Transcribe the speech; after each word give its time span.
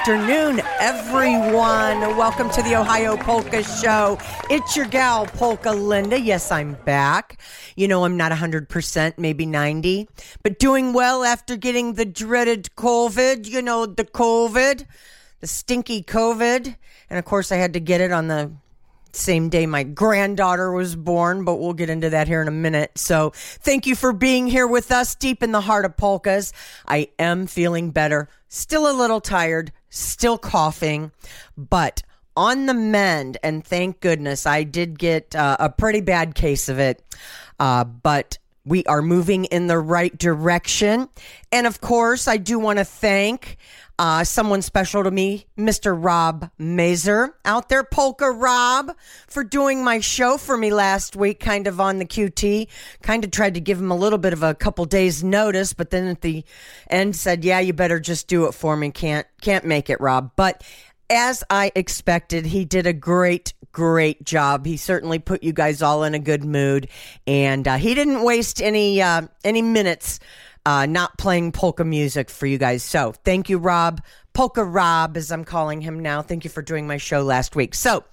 Afternoon, 0.00 0.62
everyone. 0.80 2.16
Welcome 2.16 2.48
to 2.52 2.62
the 2.62 2.74
Ohio 2.74 3.18
Polka 3.18 3.62
Show. 3.62 4.18
It's 4.48 4.74
your 4.74 4.86
gal, 4.86 5.26
Polka 5.26 5.72
Linda. 5.72 6.18
Yes, 6.18 6.50
I'm 6.50 6.72
back. 6.86 7.38
You 7.76 7.86
know, 7.86 8.06
I'm 8.06 8.16
not 8.16 8.32
100%, 8.32 9.18
maybe 9.18 9.44
90, 9.44 10.08
but 10.42 10.58
doing 10.58 10.94
well 10.94 11.22
after 11.22 11.54
getting 11.54 11.94
the 11.94 12.06
dreaded 12.06 12.70
COVID, 12.76 13.46
you 13.46 13.60
know, 13.60 13.84
the 13.84 14.06
COVID, 14.06 14.86
the 15.40 15.46
stinky 15.46 16.02
COVID. 16.02 16.74
And 17.10 17.18
of 17.18 17.26
course, 17.26 17.52
I 17.52 17.56
had 17.56 17.74
to 17.74 17.80
get 17.80 18.00
it 18.00 18.10
on 18.10 18.28
the 18.28 18.50
same 19.12 19.50
day 19.50 19.66
my 19.66 19.82
granddaughter 19.82 20.72
was 20.72 20.96
born, 20.96 21.44
but 21.44 21.56
we'll 21.56 21.74
get 21.74 21.90
into 21.90 22.08
that 22.08 22.26
here 22.26 22.40
in 22.40 22.48
a 22.48 22.52
minute. 22.52 22.92
So 22.96 23.32
thank 23.34 23.86
you 23.86 23.94
for 23.94 24.14
being 24.14 24.46
here 24.46 24.66
with 24.66 24.90
us 24.90 25.14
deep 25.14 25.42
in 25.42 25.52
the 25.52 25.60
heart 25.60 25.84
of 25.84 25.98
polkas. 25.98 26.54
I 26.88 27.08
am 27.18 27.46
feeling 27.46 27.90
better, 27.90 28.30
still 28.48 28.90
a 28.90 28.94
little 28.96 29.20
tired, 29.20 29.72
still 29.90 30.38
coughing, 30.38 31.12
but 31.56 32.02
on 32.36 32.66
the 32.66 32.74
mend. 32.74 33.36
And 33.42 33.64
thank 33.64 34.00
goodness 34.00 34.46
I 34.46 34.62
did 34.62 34.98
get 34.98 35.36
uh, 35.36 35.56
a 35.60 35.68
pretty 35.68 36.00
bad 36.00 36.34
case 36.34 36.68
of 36.68 36.78
it. 36.78 37.02
Uh, 37.58 37.84
but 37.84 38.38
we 38.64 38.84
are 38.84 39.02
moving 39.02 39.46
in 39.46 39.66
the 39.66 39.78
right 39.78 40.16
direction. 40.16 41.08
And 41.52 41.66
of 41.66 41.80
course, 41.80 42.28
I 42.28 42.36
do 42.36 42.58
want 42.58 42.78
to 42.78 42.84
thank 42.84 43.56
uh, 44.00 44.24
someone 44.24 44.62
special 44.62 45.04
to 45.04 45.10
me, 45.10 45.44
Mr. 45.58 45.94
Rob 45.94 46.50
Mazer 46.56 47.34
out 47.44 47.68
there, 47.68 47.84
Polka 47.84 48.30
Rob, 48.30 48.96
for 49.28 49.44
doing 49.44 49.84
my 49.84 50.00
show 50.00 50.38
for 50.38 50.56
me 50.56 50.72
last 50.72 51.16
week, 51.16 51.38
kind 51.38 51.66
of 51.66 51.82
on 51.82 51.98
the 51.98 52.06
QT. 52.06 52.66
Kind 53.02 53.24
of 53.24 53.30
tried 53.30 53.52
to 53.52 53.60
give 53.60 53.78
him 53.78 53.90
a 53.90 53.94
little 53.94 54.18
bit 54.18 54.32
of 54.32 54.42
a 54.42 54.54
couple 54.54 54.86
days 54.86 55.22
notice, 55.22 55.74
but 55.74 55.90
then 55.90 56.06
at 56.06 56.22
the 56.22 56.46
end 56.88 57.14
said, 57.14 57.44
"Yeah, 57.44 57.60
you 57.60 57.74
better 57.74 58.00
just 58.00 58.26
do 58.26 58.46
it 58.46 58.52
for 58.52 58.74
me. 58.74 58.90
Can't 58.90 59.26
can't 59.42 59.66
make 59.66 59.90
it, 59.90 60.00
Rob." 60.00 60.30
But 60.34 60.64
as 61.10 61.44
I 61.50 61.70
expected, 61.74 62.46
he 62.46 62.64
did 62.64 62.86
a 62.86 62.94
great, 62.94 63.52
great 63.70 64.24
job. 64.24 64.64
He 64.64 64.78
certainly 64.78 65.18
put 65.18 65.42
you 65.42 65.52
guys 65.52 65.82
all 65.82 66.04
in 66.04 66.14
a 66.14 66.18
good 66.18 66.42
mood, 66.42 66.88
and 67.26 67.68
uh, 67.68 67.76
he 67.76 67.94
didn't 67.94 68.22
waste 68.22 68.62
any 68.62 69.02
uh, 69.02 69.26
any 69.44 69.60
minutes 69.60 70.20
uh, 70.66 70.86
not 70.86 71.18
playing 71.18 71.52
polka 71.52 71.84
music 71.84 72.30
for 72.30 72.46
you 72.46 72.58
guys. 72.58 72.82
So 72.82 73.12
thank 73.24 73.48
you, 73.48 73.58
Rob. 73.58 74.02
Polka 74.32 74.64
Rob, 74.64 75.16
as 75.16 75.32
I'm 75.32 75.44
calling 75.44 75.80
him 75.80 76.00
now. 76.00 76.22
Thank 76.22 76.44
you 76.44 76.50
for 76.50 76.62
doing 76.62 76.86
my 76.86 76.98
show 76.98 77.22
last 77.22 77.56
week. 77.56 77.74
So 77.74 78.04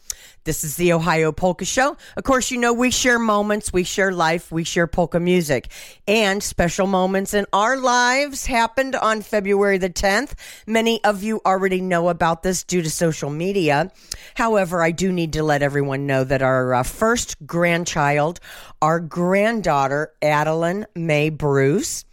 this 0.45 0.63
is 0.63 0.77
the 0.77 0.93
Ohio 0.93 1.31
Polka 1.31 1.65
Show. 1.65 1.97
Of 2.15 2.23
course, 2.23 2.51
you 2.51 2.57
know 2.57 2.73
we 2.73 2.89
share 2.89 3.19
moments, 3.19 3.71
we 3.71 3.83
share 3.83 4.11
life, 4.11 4.51
we 4.51 4.63
share 4.63 4.87
polka 4.87 5.19
music. 5.19 5.69
And 6.07 6.41
special 6.41 6.87
moments 6.87 7.33
in 7.33 7.45
our 7.51 7.77
lives 7.77 8.45
happened 8.45 8.95
on 8.95 9.21
February 9.21 9.77
the 9.77 9.89
10th. 9.89 10.33
Many 10.65 11.03
of 11.03 11.21
you 11.21 11.41
already 11.45 11.81
know 11.81 12.09
about 12.09 12.43
this 12.43 12.63
due 12.63 12.81
to 12.81 12.89
social 12.89 13.29
media. 13.29 13.91
However, 14.35 14.81
I 14.81 14.91
do 14.91 15.11
need 15.11 15.33
to 15.33 15.43
let 15.43 15.61
everyone 15.61 16.07
know 16.07 16.23
that 16.23 16.41
our 16.41 16.73
uh, 16.73 16.83
first 16.83 17.45
grandchild, 17.45 18.39
our 18.81 18.99
granddaughter, 18.99 20.13
Adeline 20.21 20.87
May 20.95 21.29
Bruce, 21.29 22.05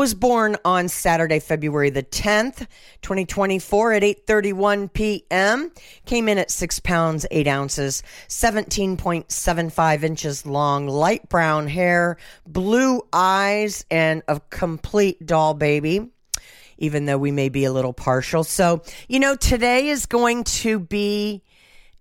was 0.00 0.14
born 0.14 0.56
on 0.64 0.88
Saturday, 0.88 1.38
February 1.38 1.90
the 1.90 2.02
10th, 2.02 2.66
2024 3.02 3.92
at 3.92 4.02
8.31 4.02 4.90
p.m. 4.90 5.70
Came 6.06 6.26
in 6.26 6.38
at 6.38 6.50
6 6.50 6.80
pounds, 6.80 7.26
8 7.30 7.46
ounces, 7.46 8.02
17.75 8.28 10.02
inches 10.02 10.46
long, 10.46 10.88
light 10.88 11.28
brown 11.28 11.68
hair, 11.68 12.16
blue 12.46 13.02
eyes, 13.12 13.84
and 13.90 14.22
a 14.26 14.40
complete 14.48 15.26
doll 15.26 15.52
baby 15.52 16.08
even 16.78 17.04
though 17.04 17.18
we 17.18 17.30
may 17.30 17.50
be 17.50 17.66
a 17.66 17.72
little 17.72 17.92
partial. 17.92 18.42
So, 18.42 18.82
you 19.06 19.20
know, 19.20 19.36
today 19.36 19.88
is 19.88 20.06
going 20.06 20.44
to 20.44 20.78
be 20.78 21.42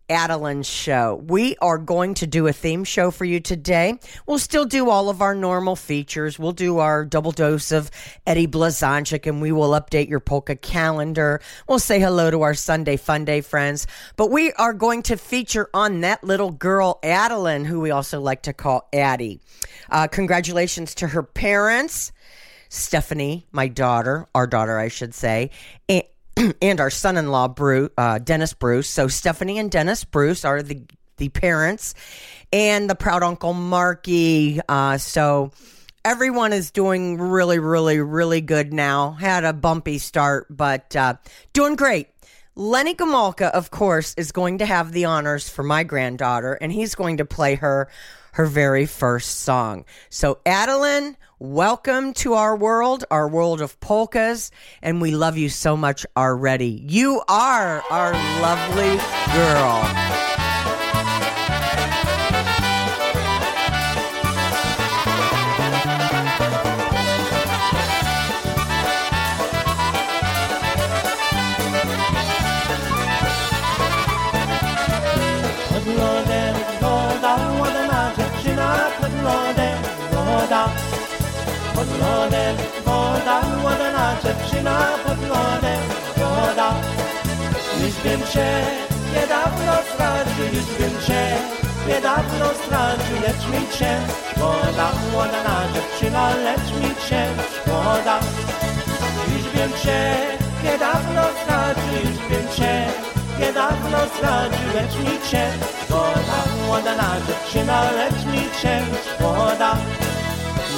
Adeline's 0.10 0.68
show. 0.68 1.24
We 1.28 1.56
are 1.62 1.78
going 1.78 2.16
to 2.16 2.28
do 2.28 2.48
a 2.48 2.54
theme 2.54 2.84
show 2.84 3.12
for 3.12 3.26
you 3.26 3.40
today. 3.40 4.00
We'll 4.26 4.40
still 4.40 4.66
do 4.66 4.90
all 4.90 5.10
of 5.10 5.22
our 5.22 5.36
normal 5.36 5.76
features. 5.76 6.40
We'll 6.40 6.52
do 6.52 6.80
our 6.80 7.06
double 7.06 7.32
dose 7.32 7.72
of 7.72 7.92
Eddie 8.26 8.48
Blazonczyk 8.48 9.28
and 9.28 9.42
we 9.42 9.52
will 9.52 9.72
update 9.72 10.10
your 10.10 10.20
polka 10.20 10.56
calendar. 10.56 11.42
We'll 11.68 11.80
say 11.80 12.00
hello 12.00 12.32
to 12.32 12.42
our 12.42 12.54
Sunday 12.54 12.98
Fun 12.98 13.26
Day 13.26 13.42
friends. 13.42 13.88
But 14.16 14.32
we 14.32 14.52
are 14.54 14.74
going 14.74 15.04
to 15.04 15.18
feature 15.18 15.70
on 15.74 16.02
that 16.02 16.24
little 16.24 16.52
girl, 16.52 17.00
Adeline, 17.04 17.66
who 17.66 17.80
we 17.80 17.92
also 17.92 18.20
like 18.20 18.44
to 18.44 18.54
call 18.54 18.88
Addie. 18.94 19.40
Uh, 19.90 20.08
congratulations 20.08 20.96
to 20.96 21.08
her 21.08 21.24
parents. 21.24 22.12
Stephanie, 22.70 23.48
my 23.52 23.68
daughter, 23.68 24.28
our 24.36 24.46
daughter, 24.46 24.78
I 24.78 24.90
should 24.90 25.16
say, 25.16 25.50
and 26.62 26.80
our 26.80 26.90
son-in-law, 26.90 27.50
Bruce, 27.50 27.90
uh, 27.98 28.20
Dennis 28.20 28.54
Bruce. 28.54 28.90
So 28.90 29.08
Stephanie 29.08 29.60
and 29.60 29.70
Dennis 29.70 30.04
Bruce 30.04 30.46
are 30.46 30.62
the 30.62 30.82
the 31.18 31.30
parents, 31.30 31.96
and 32.54 32.90
the 32.90 32.96
proud 32.96 33.24
uncle 33.24 33.54
Marky. 33.54 34.62
Uh, 34.70 34.98
so 34.98 35.52
everyone 36.06 36.54
is 36.54 36.72
doing 36.72 37.18
really, 37.18 37.60
really, 37.60 38.00
really 38.00 38.40
good 38.40 38.72
now. 38.72 39.12
Had 39.12 39.44
a 39.44 39.52
bumpy 39.52 39.98
start, 39.98 40.48
but 40.50 40.96
uh, 40.96 41.16
doing 41.52 41.76
great. 41.76 42.08
Lenny 42.56 42.96
Gomulka, 42.96 43.52
of 43.52 43.70
course, 43.70 44.14
is 44.16 44.32
going 44.32 44.60
to 44.60 44.66
have 44.66 44.92
the 44.94 45.06
honors 45.06 45.50
for 45.50 45.64
my 45.64 45.84
granddaughter, 45.84 46.54
and 46.54 46.72
he's 46.72 46.96
going 46.96 47.18
to 47.18 47.26
play 47.26 47.56
her 47.56 47.90
her 48.40 48.46
very 48.46 48.86
first 48.86 49.42
song. 49.42 49.84
So, 50.10 50.40
Adeline, 50.46 51.18
welcome 51.40 52.14
to 52.14 52.36
our 52.36 52.56
world, 52.56 53.04
our 53.12 53.28
world 53.28 53.60
of 53.60 53.78
polkas, 53.82 54.50
and 54.82 55.02
we 55.02 55.12
love 55.12 55.38
you 55.38 55.50
so 55.50 55.76
much 55.76 56.06
already. 56.16 56.82
You 56.88 57.22
are 57.28 57.84
our 57.92 58.14
lovely 58.14 58.96
girl. 59.34 60.29
Dziewczyna, 84.24 84.80
pod 85.06 85.22
lodem 85.22 85.82
woda. 86.18 86.74
Już 87.82 87.96
wiem 88.04 88.22
cię, 88.34 88.50
niedawno 89.14 89.74
stracił, 89.94 90.46
już 90.54 90.66
wiem 90.80 90.96
cię, 91.08 91.36
niedawno 91.88 92.46
stracił, 92.66 93.16
lecz 93.28 93.44
mi 93.52 93.78
cię, 93.78 93.98
szkoda, 94.32 94.92
ładna 95.14 95.58
dziewczyna, 95.74 96.30
lecz 96.36 96.72
mi 96.82 97.10
cię, 97.10 97.28
szkoda. 97.56 98.20
Już 99.34 99.44
wiem 99.54 99.72
cię, 99.84 100.16
niedawno 100.64 101.22
zdradził, 101.44 101.94
już 102.10 102.18
wiem 102.30 102.48
cię, 102.58 102.86
niedawno 103.40 103.98
zdradziłeś 104.16 104.96
mi 105.06 105.30
cię. 105.30 105.52
Szkoda, 105.84 106.38
młoda 106.66 106.96
dziewczyna, 107.28 107.92
lecz 107.92 108.26
mi 108.26 108.44
cię 108.62 108.82
szkoda. 109.06 109.78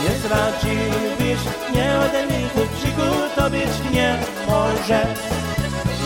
Nie 0.03 0.17
zdradziłbyś 0.19 1.41
mnie 1.69 1.99
ode 1.99 2.25
zdobyć 3.41 3.91
nie 3.93 4.17
może. 4.47 5.05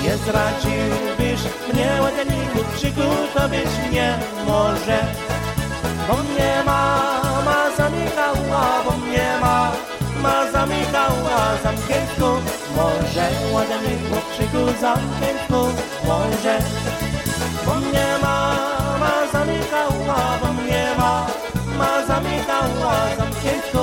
Nie 0.03 0.17
zdradziłbyś 0.17 1.41
mnie, 1.73 1.89
ładniku, 2.01 2.59
przygotować 2.75 3.71
mnie 3.89 4.17
może. 4.47 4.99
Bo 6.07 6.13
mnie 6.23 6.63
mama 6.65 7.71
zamykała, 7.77 8.83
bo 8.85 8.91
mnie 8.97 9.27
mama 9.41 10.51
zamykała, 10.51 11.57
zamkniętku 11.63 12.29
może. 12.75 13.27
Ładniku, 13.53 14.15
przygotować 14.31 14.79
zamkniętku 14.81 15.61
może. 16.07 16.59
Bo 17.65 17.75
mnie 17.75 18.07
mama 18.21 19.11
zamykała, 19.33 20.39
zamykała 22.15 23.15
zamkniętku. 23.17 23.77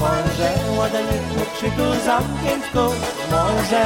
Może 0.00 0.50
chłopczyku, 1.34 2.04
zamkniętku, 2.04 2.78
może. 3.30 3.84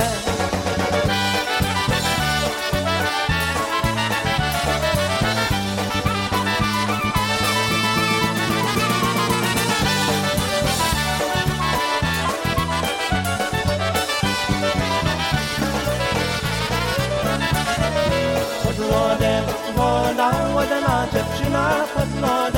pod 18.64 18.78
lodem 18.78 19.44
woda, 19.76 20.30
ładna 20.54 21.06
dziewczyna 21.12 21.84
pod 21.94 22.20
lodem 22.20 22.57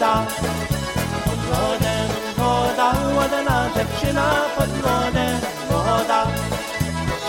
woda. 0.00 0.26
Pod 1.24 1.40
lodem 1.50 2.08
woda, 2.36 2.92
ładna 3.16 3.68
dziewczyna 3.76 4.30
pod 4.56 4.70
lodem 4.84 5.40
woda. 5.70 6.26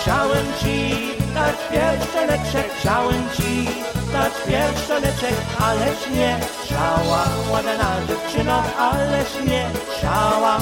Chciałem 0.02 0.46
ci 0.62 0.96
dać 1.34 1.56
pierścioneczek, 1.72 2.72
chciałem 2.80 3.30
ci 3.38 3.68
dać 4.14 4.34
pierścioneczek, 4.48 5.36
ależ 5.60 6.00
nie 6.16 6.40
chciała, 6.64 7.24
ładna 7.52 7.92
dziewczyna, 8.08 8.64
ależ 8.80 9.30
nie 9.46 9.66
chciała. 9.90 10.58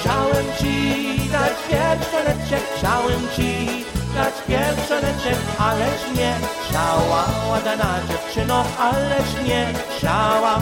Chciałem 0.00 0.46
ci 0.58 0.74
dać 1.32 1.56
pierścioneczek, 1.70 2.62
chciałem 2.76 3.28
ci 3.36 3.84
dać 4.14 4.34
pierścioneczek, 4.46 5.38
ależ 5.58 6.00
nie 6.18 6.34
chciała. 6.68 7.24
Ładna 7.50 7.94
dziewczyno, 8.08 8.64
ależ 8.78 9.48
nie 9.48 9.66
chciała. 9.96 10.60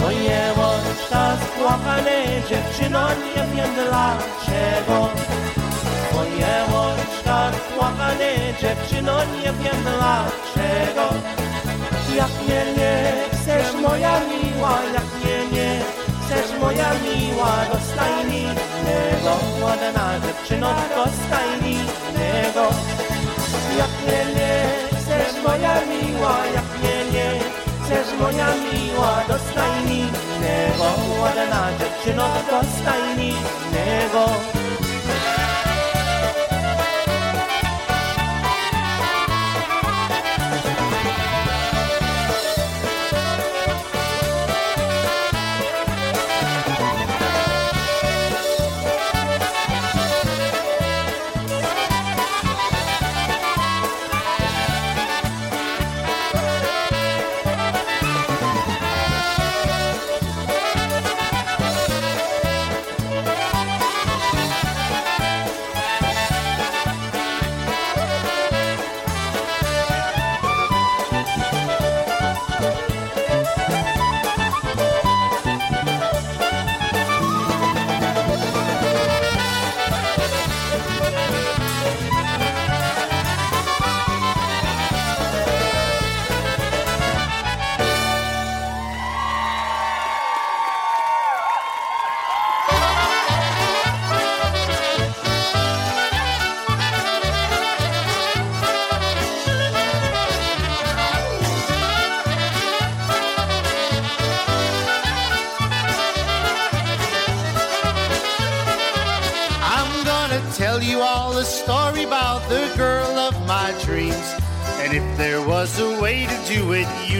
Twoje 0.00 0.52
oczka 0.52 1.36
spłakane 1.36 2.24
dziewczyno, 2.48 3.08
nie 3.08 3.42
wiem 3.54 3.74
dlaczego. 3.74 5.08
Twoje 6.10 6.64
oczka 6.74 7.50
spłakane 7.52 8.32
dziewczyno, 8.60 9.18
nie 9.24 9.52
wiem 9.52 9.82
dlaczego. 9.82 11.14
Jak 12.16 12.28
mnie 12.42 12.64
nie 12.76 13.12
chcesz 13.32 13.72
moja 13.82 14.20
miła, 14.20 14.78
jak 14.94 15.04
mnie 15.24 15.38
nie 15.52 15.79
ładna 32.00 32.12
dziewczyno, 32.12 32.28
dostaj 32.50 33.16
mi 33.16 33.28
innego. 33.28 34.26
I'm 34.54 34.59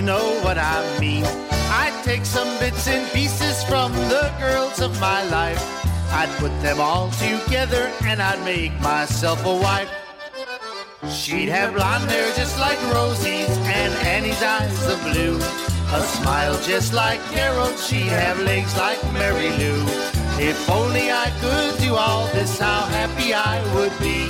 you 0.01 0.07
know 0.07 0.41
what 0.41 0.57
I 0.57 0.81
mean. 0.99 1.25
I'd 1.69 2.01
take 2.05 2.25
some 2.25 2.49
bits 2.59 2.89
and 2.89 3.05
pieces 3.13 3.63
from 3.65 3.93
the 4.09 4.33
girls 4.41 4.81
of 4.81 4.99
my 4.99 5.23
life. 5.29 5.61
I'd 6.11 6.31
put 6.39 6.53
them 6.63 6.81
all 6.81 7.11
together 7.11 7.93
and 8.05 8.23
I'd 8.23 8.43
make 8.43 8.73
myself 8.81 9.45
a 9.45 9.55
wife. 9.55 9.91
She'd 11.13 11.51
have 11.51 11.75
blonde 11.75 12.09
hair 12.11 12.33
just 12.35 12.59
like 12.59 12.81
Rosie's 12.95 13.55
and 13.79 13.93
Annie's 14.15 14.43
eyes 14.43 14.87
of 14.87 14.99
blue. 15.03 15.37
A 15.93 16.01
smile 16.17 16.59
just 16.63 16.95
like 16.95 17.21
Carol, 17.33 17.69
she'd 17.77 18.15
have 18.25 18.41
legs 18.41 18.75
like 18.79 19.03
Mary 19.13 19.51
Lou. 19.61 19.85
If 20.41 20.59
only 20.71 21.13
I 21.13 21.29
could 21.43 21.79
do 21.85 21.95
all 21.95 22.27
this, 22.29 22.59
how 22.59 22.87
happy 22.87 23.35
I 23.35 23.61
would 23.75 23.93
be. 24.01 24.29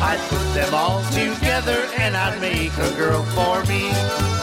I'd 0.00 0.22
put 0.30 0.46
them 0.54 0.72
all 0.72 1.02
together 1.12 1.78
and 1.98 2.16
I'd 2.16 2.40
make 2.40 2.72
a 2.78 2.90
girl 2.96 3.22
for 3.36 3.62
me. 3.68 4.39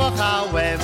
Kochałem 0.00 0.78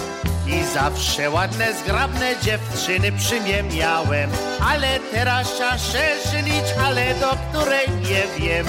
I 0.47 0.65
zawsze 0.75 1.31
ładne, 1.31 1.75
zgrabne 1.75 2.35
dziewczyny 2.43 3.13
przy 3.13 3.41
mnie 3.41 3.63
miałem 3.63 4.31
Ale 4.61 5.01
teraz 5.13 5.53
trzeba 5.55 5.79
się 5.79 6.31
żenić, 6.33 6.65
ale 6.87 7.15
do 7.15 7.31
której 7.51 7.89
nie 7.91 8.25
wiem. 8.39 8.67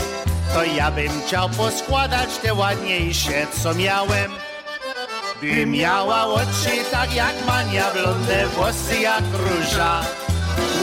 To 0.54 0.64
ja 0.64 0.92
bym 0.92 1.22
chciał 1.28 1.50
poskładać 1.50 2.30
te 2.42 2.54
ładniejsze, 2.54 3.48
co 3.64 3.74
miałem. 3.74 4.32
By 5.42 5.66
miała 5.66 6.26
oczy 6.26 6.74
tak 6.92 7.16
jak 7.16 7.36
Mania, 7.48 7.92
blonde 7.94 8.48
włosy 8.48 9.00
jak 9.00 9.24
róża. 9.34 10.02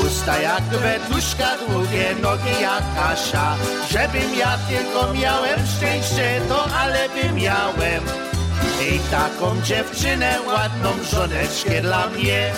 Usta 0.06 0.40
jak 0.40 0.62
wetuszka, 0.64 1.48
długie 1.68 2.14
nogi 2.22 2.60
jak 2.60 2.84
Kasia. 2.96 3.56
Żebym 3.90 4.38
ja 4.38 4.58
tylko 4.68 5.14
miałem 5.14 5.60
szczęście, 5.76 6.40
to 6.48 6.64
ale 6.64 7.08
by 7.08 7.32
miałem 7.32 8.23
Ej, 8.80 9.00
taką 9.10 9.62
dziewczynę 9.62 10.38
ładną 10.46 10.90
żoneczkę 11.12 11.82
dla 11.82 12.08
mnie. 12.08 12.52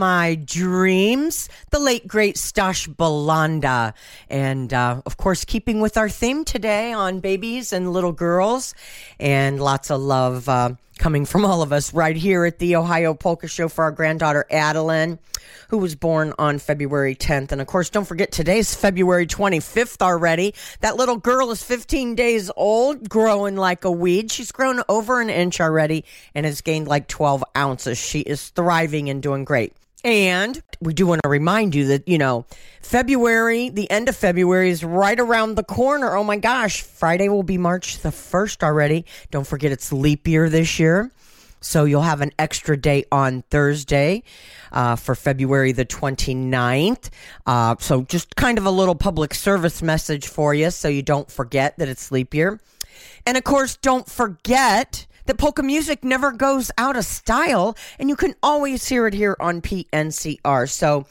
My 0.00 0.34
dreams, 0.36 1.50
the 1.68 1.78
late 1.78 2.08
great 2.08 2.38
Stash 2.38 2.88
Bulanda. 2.88 3.92
And 4.30 4.72
uh, 4.72 5.02
of 5.04 5.18
course, 5.18 5.44
keeping 5.44 5.82
with 5.82 5.98
our 5.98 6.08
theme 6.08 6.46
today 6.46 6.94
on 6.94 7.20
babies 7.20 7.74
and 7.74 7.92
little 7.92 8.12
girls, 8.12 8.74
and 9.18 9.60
lots 9.60 9.90
of 9.90 10.00
love 10.00 10.48
uh, 10.48 10.70
coming 10.96 11.26
from 11.26 11.44
all 11.44 11.60
of 11.60 11.70
us 11.70 11.92
right 11.92 12.16
here 12.16 12.46
at 12.46 12.58
the 12.58 12.76
Ohio 12.76 13.12
Polka 13.12 13.46
Show 13.46 13.68
for 13.68 13.84
our 13.84 13.90
granddaughter 13.90 14.46
Adeline, 14.50 15.18
who 15.68 15.76
was 15.76 15.94
born 15.94 16.32
on 16.38 16.58
February 16.58 17.14
10th. 17.14 17.52
And 17.52 17.60
of 17.60 17.66
course, 17.66 17.90
don't 17.90 18.06
forget 18.06 18.32
today's 18.32 18.74
February 18.74 19.26
25th 19.26 20.00
already. 20.00 20.54
That 20.80 20.96
little 20.96 21.18
girl 21.18 21.50
is 21.50 21.62
15 21.62 22.14
days 22.14 22.50
old, 22.56 23.06
growing 23.10 23.56
like 23.56 23.84
a 23.84 23.92
weed. 23.92 24.32
She's 24.32 24.50
grown 24.50 24.82
over 24.88 25.20
an 25.20 25.28
inch 25.28 25.60
already 25.60 26.06
and 26.34 26.46
has 26.46 26.62
gained 26.62 26.88
like 26.88 27.06
12 27.06 27.44
ounces. 27.54 27.98
She 27.98 28.20
is 28.20 28.48
thriving 28.48 29.10
and 29.10 29.22
doing 29.22 29.44
great. 29.44 29.74
And 30.02 30.62
we 30.80 30.94
do 30.94 31.06
want 31.06 31.22
to 31.22 31.28
remind 31.28 31.74
you 31.74 31.88
that, 31.88 32.08
you 32.08 32.16
know, 32.16 32.46
February, 32.80 33.68
the 33.68 33.90
end 33.90 34.08
of 34.08 34.16
February 34.16 34.70
is 34.70 34.82
right 34.82 35.18
around 35.18 35.56
the 35.56 35.62
corner. 35.62 36.16
Oh 36.16 36.24
my 36.24 36.36
gosh, 36.36 36.82
Friday 36.82 37.28
will 37.28 37.42
be 37.42 37.58
March 37.58 37.98
the 37.98 38.08
1st 38.08 38.62
already. 38.62 39.04
Don't 39.30 39.46
forget 39.46 39.72
it's 39.72 39.92
leap 39.92 40.26
year 40.26 40.48
this 40.48 40.78
year. 40.78 41.10
So 41.60 41.84
you'll 41.84 42.02
have 42.02 42.22
an 42.22 42.32
extra 42.38 42.76
day 42.76 43.04
on 43.12 43.42
Thursday 43.50 44.22
uh, 44.72 44.96
for 44.96 45.14
February 45.14 45.72
the 45.72 45.84
29th. 45.84 47.10
Uh, 47.44 47.76
so 47.78 48.02
just 48.04 48.34
kind 48.36 48.56
of 48.56 48.64
a 48.64 48.70
little 48.70 48.94
public 48.94 49.34
service 49.34 49.82
message 49.82 50.26
for 50.26 50.54
you 50.54 50.70
so 50.70 50.88
you 50.88 51.02
don't 51.02 51.30
forget 51.30 51.76
that 51.78 51.88
it's 51.88 52.10
leap 52.10 52.32
year. 52.32 52.58
And 53.26 53.36
of 53.36 53.44
course, 53.44 53.76
don't 53.76 54.08
forget 54.08 55.06
that 55.26 55.38
polka 55.38 55.62
music 55.62 56.04
never 56.04 56.32
goes 56.32 56.70
out 56.78 56.96
of 56.96 57.04
style 57.04 57.76
and 57.98 58.08
you 58.08 58.16
can 58.16 58.34
always 58.42 58.88
hear 58.88 59.06
it 59.06 59.14
here 59.14 59.36
on 59.40 59.60
PNCR. 59.60 60.68
So, 60.68 61.06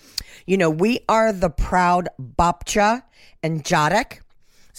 you 0.45 0.57
know, 0.57 0.69
we 0.69 0.99
are 1.07 1.31
the 1.31 1.49
proud 1.49 2.09
Babcha 2.19 3.03
and 3.43 3.63
Jadek. 3.63 4.19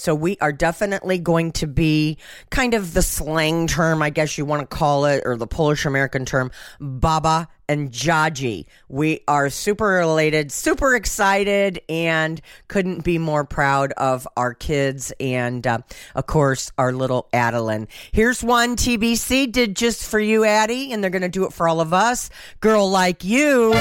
So 0.00 0.14
we 0.14 0.38
are 0.40 0.50
definitely 0.50 1.18
going 1.18 1.52
to 1.52 1.66
be 1.66 2.16
kind 2.48 2.72
of 2.72 2.94
the 2.94 3.02
slang 3.02 3.66
term, 3.66 4.00
I 4.00 4.08
guess 4.08 4.38
you 4.38 4.46
want 4.46 4.62
to 4.62 4.76
call 4.76 5.04
it, 5.04 5.22
or 5.26 5.36
the 5.36 5.46
Polish 5.46 5.84
American 5.84 6.24
term, 6.24 6.50
Baba 6.80 7.48
and 7.68 7.90
Jaji. 7.90 8.64
We 8.88 9.20
are 9.28 9.50
super 9.50 9.86
related, 9.86 10.52
super 10.52 10.94
excited, 10.94 11.82
and 11.90 12.40
couldn't 12.68 13.04
be 13.04 13.18
more 13.18 13.44
proud 13.44 13.92
of 13.92 14.26
our 14.38 14.54
kids 14.54 15.12
and, 15.20 15.66
uh, 15.66 15.80
of 16.14 16.26
course, 16.26 16.72
our 16.78 16.92
little 16.92 17.28
Adeline. 17.34 17.86
Here's 18.10 18.42
one 18.42 18.76
TBC 18.76 19.52
did 19.52 19.76
just 19.76 20.02
for 20.02 20.18
you, 20.18 20.44
Addie, 20.44 20.92
and 20.92 21.04
they're 21.04 21.10
going 21.10 21.22
to 21.22 21.28
do 21.28 21.44
it 21.44 21.52
for 21.52 21.68
all 21.68 21.82
of 21.82 21.92
us. 21.92 22.30
Girl 22.60 22.90
like 22.90 23.22
you. 23.22 23.74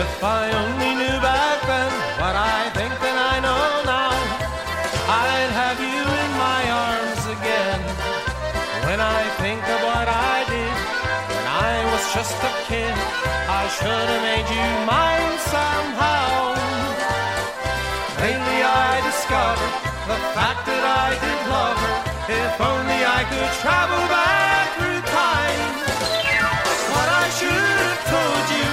If 0.00 0.24
I 0.24 0.48
only 0.48 0.92
knew 0.96 1.16
back 1.20 1.60
then 1.68 1.92
what 2.16 2.32
I 2.32 2.72
think 2.72 2.88
that 3.04 3.16
I 3.20 3.36
know 3.44 3.64
now, 3.84 4.16
I'd 5.04 5.52
have 5.52 5.76
you 5.76 6.00
in 6.24 6.30
my 6.40 6.62
arms 6.88 7.24
again. 7.36 7.80
When 8.88 8.96
I 8.96 9.20
think 9.44 9.60
of 9.60 9.80
what 9.84 10.08
I 10.08 10.48
did 10.48 10.76
when 11.36 11.44
I 11.44 11.84
was 11.92 12.04
just 12.16 12.32
a 12.32 12.52
kid, 12.64 12.96
I 13.44 13.68
should 13.76 14.08
have 14.08 14.24
made 14.24 14.48
you 14.48 14.68
mine 14.88 15.36
somehow. 15.52 16.56
Lately 18.24 18.60
I 18.64 19.04
discovered 19.04 19.74
the 20.08 20.18
fact 20.32 20.64
that 20.64 20.80
I 20.80 21.08
did 21.20 21.40
love 21.52 21.76
her. 21.76 21.96
If 22.40 22.56
only 22.56 23.00
I 23.04 23.20
could 23.28 23.52
travel 23.60 24.00
back 24.08 24.64
through 24.80 25.02
time. 25.12 25.60
What 26.88 27.08
I 27.20 27.26
should 27.36 27.52
have 27.84 28.00
told 28.08 28.46
you, 28.56 28.68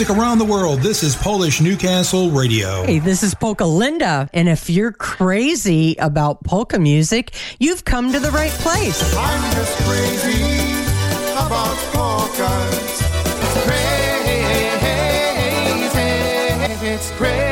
music 0.00 0.16
around 0.16 0.38
the 0.38 0.44
world, 0.46 0.80
this 0.80 1.02
is 1.02 1.14
Polish 1.14 1.60
Newcastle 1.60 2.30
Radio. 2.30 2.84
Hey, 2.86 3.00
this 3.00 3.22
is 3.22 3.34
Polka 3.34 3.66
Linda. 3.66 4.30
And 4.32 4.48
if 4.48 4.70
you're 4.70 4.92
crazy 4.92 5.94
about 5.96 6.42
polka 6.42 6.78
music, 6.78 7.34
you've 7.58 7.84
come 7.84 8.10
to 8.10 8.18
the 8.18 8.30
right 8.30 8.50
place. 8.50 8.98
I'm 9.14 9.52
just 9.52 9.76
crazy 9.82 10.72
about 11.32 11.76
polkas. 11.92 13.02
It's 13.42 13.64
crazy. 13.66 14.00
It's 16.82 17.10
crazy. 17.10 17.49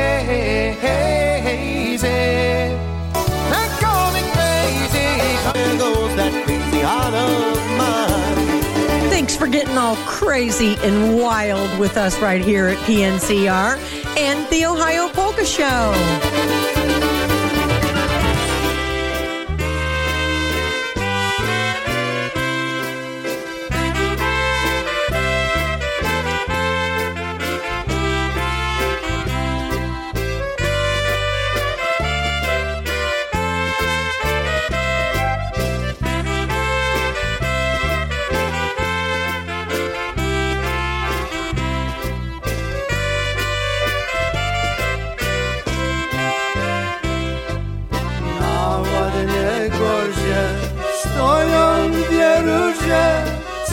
Getting 9.51 9.79
all 9.79 9.97
crazy 10.07 10.77
and 10.83 11.19
wild 11.19 11.79
with 11.79 11.97
us 11.97 12.19
right 12.21 12.45
here 12.45 12.69
at 12.69 12.77
PNCR 12.79 13.79
and 14.19 14.49
the 14.51 14.65
Ohio 14.65 15.09
Polka 15.09 15.45
Show. 15.45 16.78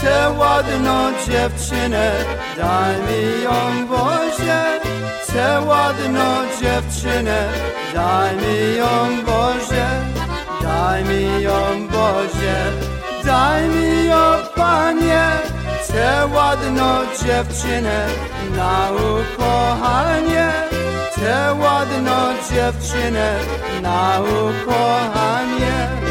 Chcę 0.06 0.30
ładną 0.38 1.12
dziewczynę, 1.28 2.12
daj 2.58 2.96
mi 2.96 3.44
ją 3.44 3.88
Boże. 3.88 4.80
Chcę 5.24 5.62
ładną 5.62 6.24
dziewczynę, 6.62 7.50
daj 7.94 8.36
mi 8.36 8.78
ją 8.78 9.26
Boże. 9.26 9.88
Daj 10.62 11.04
mi 11.04 11.42
ją 11.44 11.88
Boże, 11.88 12.72
daj 13.24 13.68
mi 13.70 14.08
ją 14.08 14.24
Panie. 14.56 15.26
Chcę 15.84 16.28
ładną 16.34 16.86
dziewczynę 17.24 18.08
na 18.58 18.90
ukochanie. 18.92 20.52
Chcę 21.12 21.56
ładną 21.60 22.16
dziewczynę 22.50 23.40
na 23.82 24.20
ukochanie. 24.22 26.05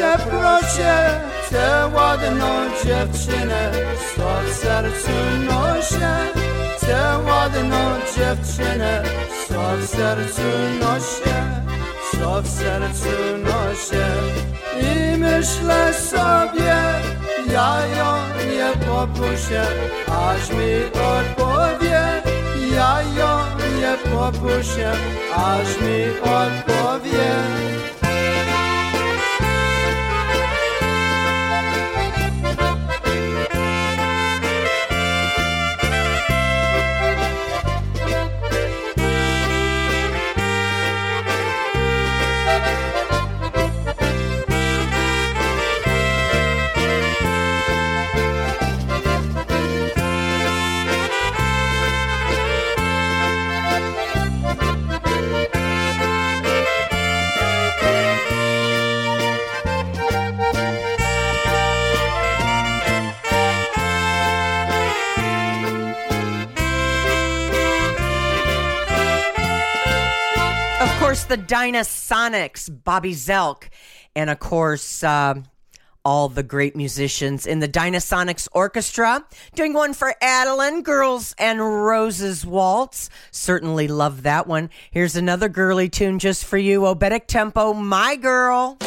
Nią 0.00 0.16
przeproszę. 0.16 1.20
Chcę 1.46 1.90
ładną 1.94 2.46
dziewczynę, 2.84 3.72
co 4.16 4.50
w 4.50 4.54
sercu 4.54 5.10
noszę. 5.48 6.16
Chcę 6.76 7.18
ładną 7.26 7.76
dziewczynę, 8.16 9.02
co 9.48 9.76
w 9.76 9.86
sercu 9.86 10.42
noszę. 10.80 11.62
Co 12.12 12.42
w 12.42 12.48
sercu 12.48 13.08
noszę. 13.44 14.06
I 14.80 15.18
myślę 15.18 15.94
sobie, 15.94 16.76
ja 17.52 17.86
ją 17.98 18.16
nie 18.50 18.86
popuszczę, 18.86 19.66
aż 20.06 20.50
mi 20.50 20.74
odpowie. 20.84 22.02
Ja 22.74 23.02
ją 23.02 23.38
nie 23.78 24.10
popuszczę, 24.10 24.92
aż 25.36 25.80
mi 25.80 26.20
odpowie. 26.20 27.75
The 71.36 71.42
Dynasonics, 71.42 72.70
Bobby 72.84 73.12
Zelk, 73.12 73.68
and 74.14 74.30
of 74.30 74.38
course, 74.38 75.04
uh, 75.04 75.34
all 76.02 76.30
the 76.30 76.42
great 76.42 76.74
musicians 76.74 77.46
in 77.46 77.58
the 77.58 77.68
Dynasonics 77.68 78.48
Orchestra. 78.52 79.22
Doing 79.54 79.74
one 79.74 79.92
for 79.92 80.14
Adeline, 80.22 80.82
Girls 80.82 81.34
and 81.36 81.60
Roses 81.60 82.46
Waltz. 82.46 83.10
Certainly 83.32 83.88
love 83.88 84.22
that 84.22 84.46
one. 84.46 84.70
Here's 84.90 85.16
another 85.16 85.50
girly 85.50 85.90
tune 85.90 86.18
just 86.18 86.44
for 86.44 86.56
you 86.56 86.82
Obetic 86.82 87.26
Tempo, 87.26 87.74
My 87.74 88.16
Girl. 88.16 88.78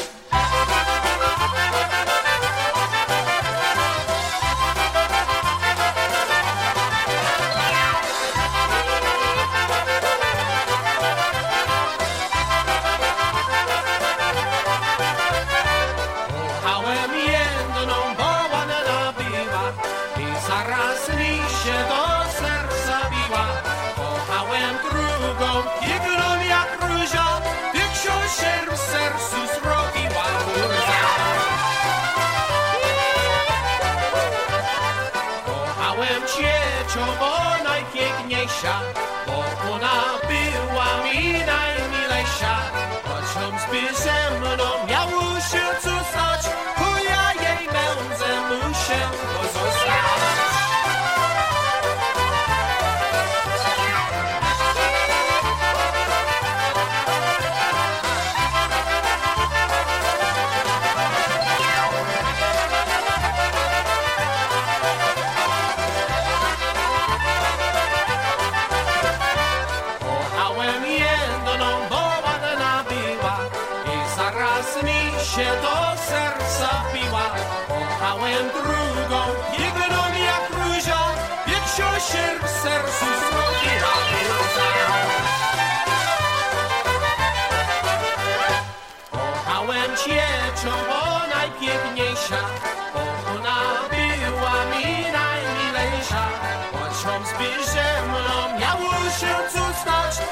się 99.19 99.37
odsustać 99.37 100.28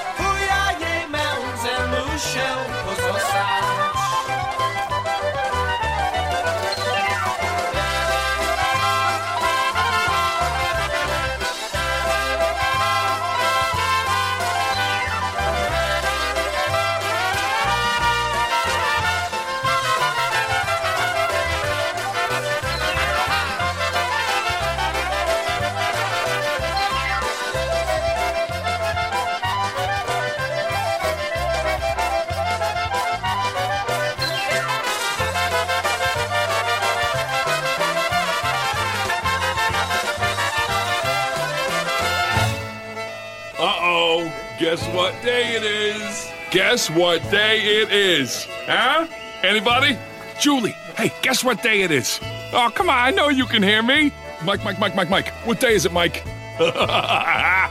day 45.27 45.57
it 45.57 45.63
is? 45.63 46.31
Guess 46.51 46.89
what 46.89 47.21
day 47.29 47.59
it 47.59 47.91
is? 47.91 48.47
Huh? 48.65 49.05
Anybody? 49.43 49.97
Julie, 50.39 50.71
hey, 50.95 51.11
guess 51.21 51.43
what 51.43 51.61
day 51.61 51.81
it 51.81 51.91
is? 51.91 52.21
Oh, 52.53 52.71
come 52.73 52.89
on, 52.89 52.97
I 52.97 53.11
know 53.11 53.27
you 53.27 53.43
can 53.43 53.61
hear 53.61 53.83
me. 53.83 54.13
Mike, 54.45 54.63
Mike, 54.63 54.79
Mike, 54.79 54.95
Mike, 54.95 55.09
Mike. 55.09 55.33
What 55.43 55.59
day 55.59 55.73
is 55.73 55.85
it, 55.85 55.91
Mike? 55.91 56.23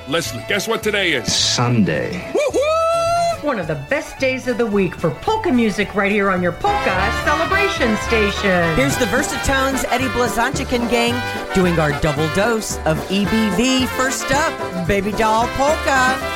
Leslie, 0.06 0.44
guess 0.48 0.68
what 0.68 0.82
today 0.82 1.14
is? 1.14 1.34
Sunday. 1.34 2.30
Woohoo! 2.34 3.42
One 3.42 3.58
of 3.58 3.68
the 3.68 3.82
best 3.88 4.18
days 4.18 4.48
of 4.48 4.58
the 4.58 4.66
week 4.66 4.94
for 4.94 5.10
polka 5.10 5.50
music 5.50 5.94
right 5.94 6.12
here 6.12 6.30
on 6.30 6.42
your 6.42 6.52
polka 6.52 7.10
celebration 7.24 7.96
station. 7.98 8.76
Here's 8.76 8.98
the 8.98 9.06
Versatones, 9.06 9.82
Eddie 9.88 10.08
Blazonczyk 10.08 10.68
gang 10.90 11.14
doing 11.54 11.78
our 11.78 11.98
double 12.02 12.28
dose 12.34 12.76
of 12.84 12.98
EBV. 13.08 13.88
First 13.96 14.30
up, 14.30 14.86
Baby 14.86 15.12
Doll 15.12 15.46
Polka. 15.56 16.35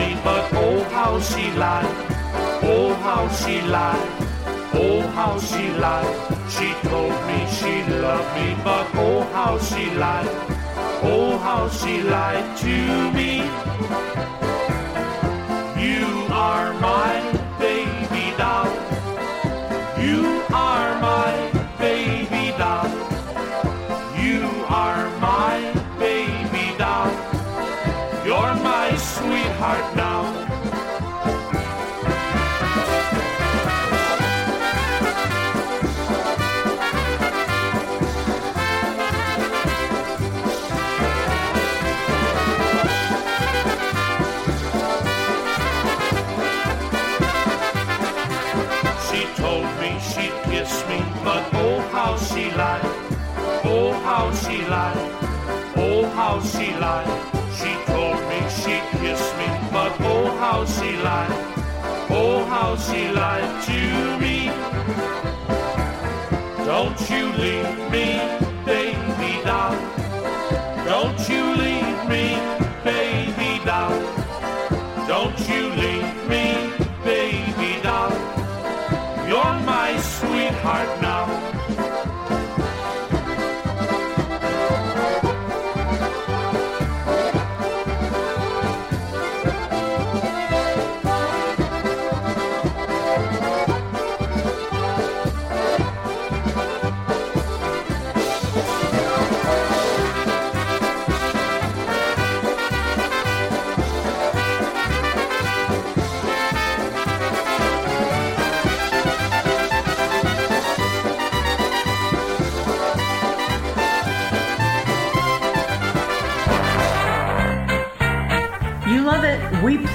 Me, 0.00 0.16
but 0.24 0.44
oh 0.64 0.82
how 0.96 1.12
she 1.20 1.44
lied. 1.62 1.92
Oh 2.72 2.88
how 3.04 3.22
she 3.40 3.60
lied. 3.76 4.10
Oh 4.82 5.00
how 5.16 5.32
she 5.48 5.64
lied. 5.84 6.16
She 6.54 6.68
told 6.88 7.16
me 7.28 7.38
she 7.58 7.74
loved 8.04 8.30
me, 8.36 8.48
but 8.64 8.86
oh 9.06 9.20
how 9.34 9.52
she 9.68 9.84
lied. 10.04 10.30
Oh 11.12 11.38
how 11.46 11.62
she 11.78 11.94
lied 12.02 12.48
to 12.64 12.76
me. 13.18 13.32
You 15.86 16.06
are 16.48 16.68
my 16.88 17.12
baby 17.58 18.26
doll. 18.40 18.72
You 20.06 20.39
lied. 54.70 54.96
Oh 55.76 56.04
how 56.14 56.40
she 56.40 56.66
lied. 56.84 57.10
She 57.58 57.72
told 57.90 58.20
me 58.30 58.38
she'd 58.58 58.86
kiss 59.00 59.22
me, 59.38 59.48
but 59.74 59.92
oh 60.12 60.26
how 60.42 60.64
she 60.64 60.90
lied. 61.08 61.34
Oh 62.08 62.44
how 62.52 62.76
she 62.76 63.00
lied 63.20 63.50
to 63.68 63.80
me. 64.22 64.36
Don't 66.70 67.00
you 67.10 67.24
leave 67.44 67.78
me, 67.94 68.08
baby 68.64 69.32
doll. 69.44 69.76
Don't 70.90 71.20
you 71.28 71.44
leave 71.62 72.00
me, 72.12 72.26
baby 72.84 73.52
doll. 73.64 73.98
Don't 75.12 75.40
you 75.50 75.62
leave 75.82 76.14
me, 76.32 76.44
baby 77.04 77.72
doll. 77.82 78.14
You're 79.30 79.58
my 79.74 79.90
sweetheart 80.16 80.99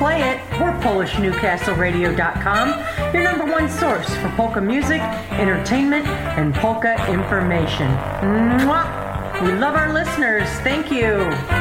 play 0.05 0.21
it. 0.21 0.37
We're 0.61 0.77
PolishNewcastleRadio.com, 0.81 2.67
your 3.11 3.23
number 3.23 3.43
one 3.43 3.67
source 3.67 4.07
for 4.17 4.29
polka 4.37 4.61
music, 4.61 5.01
entertainment, 5.31 6.05
and 6.37 6.53
polka 6.53 6.93
information. 7.11 7.87
Mwah! 8.21 9.41
We 9.41 9.53
love 9.53 9.73
our 9.73 9.91
listeners. 9.91 10.47
Thank 10.59 10.91
you. 10.91 11.54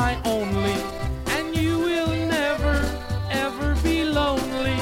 My 0.00 0.20
only, 0.24 0.76
and 1.36 1.54
you 1.56 1.78
will 1.78 2.12
never, 2.38 2.74
ever 3.30 3.68
be 3.86 4.02
lonely. 4.02 4.78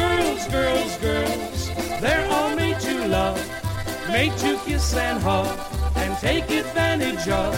Girls, 0.00 0.42
girls, 0.56 0.92
girls, 0.98 1.58
they're 2.02 2.28
all 2.34 2.54
made 2.54 2.78
to 2.80 2.94
love, 3.08 3.38
made 4.08 4.36
to 4.44 4.58
kiss 4.66 4.94
and 4.94 5.18
hug 5.22 5.48
and 5.96 6.12
take 6.18 6.50
advantage 6.50 7.26
of. 7.28 7.52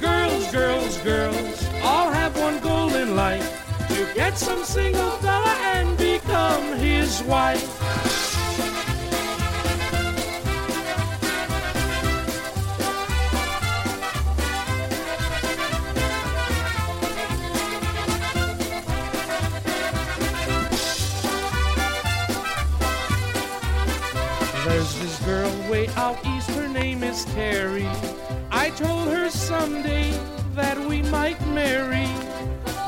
Girls, 0.00 0.44
girls, 0.50 0.96
girls, 1.10 1.56
all 1.82 2.08
have 2.20 2.32
one 2.38 2.58
goal 2.60 2.94
in 3.02 3.14
life 3.14 3.48
to 3.88 4.00
get 4.14 4.38
some 4.38 4.64
single 4.64 5.10
fella 5.24 5.54
and 5.76 5.88
become 5.98 6.64
his 6.78 7.22
wife. 7.24 8.03
Terry. 27.34 27.88
I 28.52 28.70
told 28.70 29.08
her 29.08 29.28
someday 29.28 30.12
that 30.54 30.78
we 30.78 31.02
might 31.02 31.40
marry. 31.48 32.06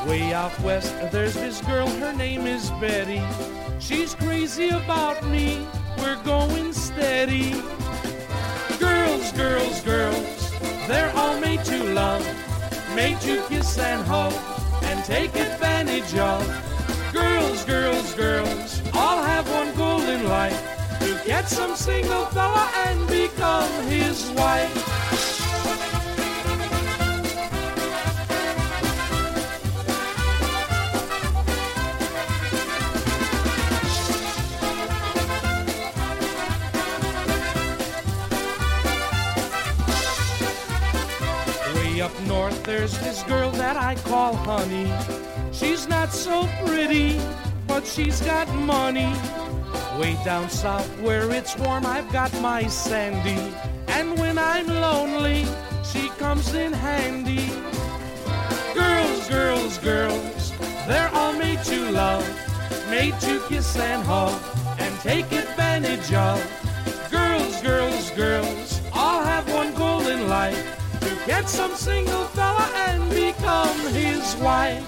Way 0.07 0.33
out 0.33 0.57
west, 0.61 0.95
there's 1.11 1.33
this 1.33 1.59
girl, 1.59 1.89
her 1.99 2.13
name 2.13 2.47
is 2.47 2.71
Betty. 2.79 3.21
She's 3.79 4.15
crazy 4.15 4.69
about 4.69 5.21
me, 5.27 5.67
we're 5.97 6.23
going 6.23 6.71
steady. 6.71 7.61
Girls, 8.79 9.33
girls, 9.33 9.81
girls, 9.81 10.51
they're 10.87 11.11
all 11.17 11.37
made 11.41 11.65
to 11.65 11.83
love, 11.91 12.25
made 12.95 13.19
to 13.21 13.43
kiss 13.49 13.77
and 13.77 14.01
hug, 14.07 14.33
and 14.83 15.03
take 15.03 15.35
advantage 15.35 16.15
of. 16.15 16.39
Girls, 17.11 17.65
girls, 17.65 18.13
girls, 18.13 18.81
all 18.93 19.21
have 19.21 19.49
one 19.51 19.75
goal 19.75 20.01
in 20.03 20.23
life 20.29 20.76
to 20.99 21.21
get 21.25 21.47
some 21.49 21.75
single 21.75 22.25
fella 22.27 22.69
and 22.85 23.07
become 23.07 23.69
his 23.87 24.29
wife. 24.31 24.73
Way 41.75 42.01
up 42.01 42.19
north, 42.27 42.63
there's 42.63 42.97
this 42.99 43.23
girl 43.23 43.51
that 43.51 43.77
I 43.77 43.95
call 43.95 44.35
Honey. 44.35 44.91
She's 45.51 45.87
not 45.87 46.13
so 46.13 46.47
pretty, 46.65 47.19
but 47.67 47.85
she's 47.85 48.21
got 48.21 48.47
money. 48.55 49.13
Way 49.97 50.15
down 50.23 50.47
south, 50.47 50.87
where 51.01 51.31
it's 51.31 51.57
warm, 51.57 51.83
I've 51.83 52.11
got 52.11 52.31
my 52.39 52.67
Sandy. 52.67 53.41
And 53.87 54.15
when 54.19 54.37
I'm 54.37 54.67
lonely, 54.67 55.43
she 55.83 56.09
comes 56.19 56.53
in 56.53 56.71
handy. 56.71 57.49
Girls, 58.75 59.27
girls, 59.27 59.79
girls, 59.79 60.53
they're 60.87 61.09
all 61.15 61.33
made 61.33 61.63
to 61.63 61.89
love, 61.89 62.23
made 62.91 63.19
to 63.21 63.41
kiss 63.49 63.75
and 63.75 64.03
hug, 64.03 64.39
and 64.77 64.99
take 64.99 65.31
advantage 65.31 66.13
of. 66.13 66.37
Girls, 67.09 67.59
girls, 67.63 68.11
girls, 68.11 68.81
all 68.93 69.23
have 69.23 69.51
one 69.51 69.73
goal 69.73 70.05
in 70.05 70.29
life 70.29 70.79
to 70.99 71.09
get 71.25 71.49
some 71.49 71.73
single 71.73 72.25
fella 72.25 72.69
and 72.87 73.09
become 73.09 73.79
his 73.93 74.35
wife. 74.35 74.85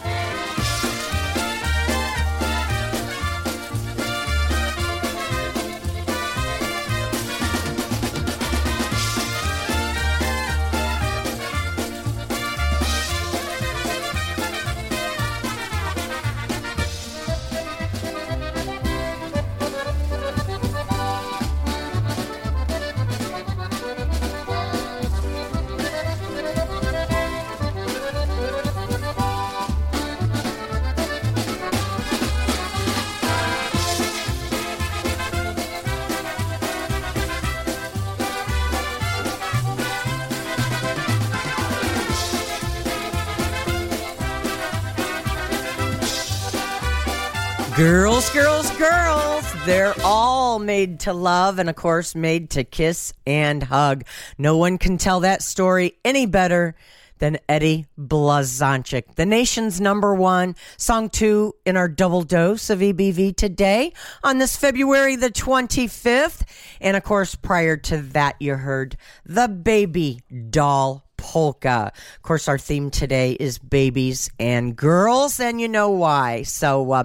Girls. 48.79 49.43
They're 49.65 49.93
all 50.05 50.57
made 50.57 51.01
to 51.01 51.11
love 51.11 51.59
and, 51.59 51.69
of 51.69 51.75
course, 51.75 52.15
made 52.15 52.51
to 52.51 52.63
kiss 52.63 53.11
and 53.27 53.61
hug. 53.61 54.05
No 54.37 54.55
one 54.55 54.77
can 54.77 54.97
tell 54.97 55.19
that 55.19 55.43
story 55.43 55.97
any 56.05 56.25
better 56.25 56.75
than 57.17 57.39
Eddie 57.49 57.87
Blazonczyk, 57.99 59.15
the 59.15 59.25
nation's 59.25 59.81
number 59.81 60.15
one 60.15 60.55
song 60.77 61.09
two 61.09 61.53
in 61.65 61.75
our 61.75 61.89
double 61.89 62.21
dose 62.21 62.69
of 62.69 62.79
EBV 62.79 63.35
today 63.35 63.91
on 64.23 64.37
this 64.37 64.55
February 64.55 65.17
the 65.17 65.29
25th. 65.29 66.43
And 66.79 66.95
of 66.95 67.03
course, 67.03 67.35
prior 67.35 67.75
to 67.75 67.97
that, 67.97 68.37
you 68.39 68.55
heard 68.55 68.95
the 69.25 69.49
baby 69.49 70.21
doll 70.49 71.08
polka. 71.19 71.91
Of 72.15 72.21
course, 72.21 72.47
our 72.47 72.57
theme 72.57 72.89
today 72.89 73.33
is 73.33 73.59
babies 73.59 74.31
and 74.39 74.75
girls, 74.75 75.39
and 75.39 75.59
you 75.59 75.67
know 75.67 75.89
why. 75.89 76.43
So, 76.43 76.91
uh, 76.91 77.03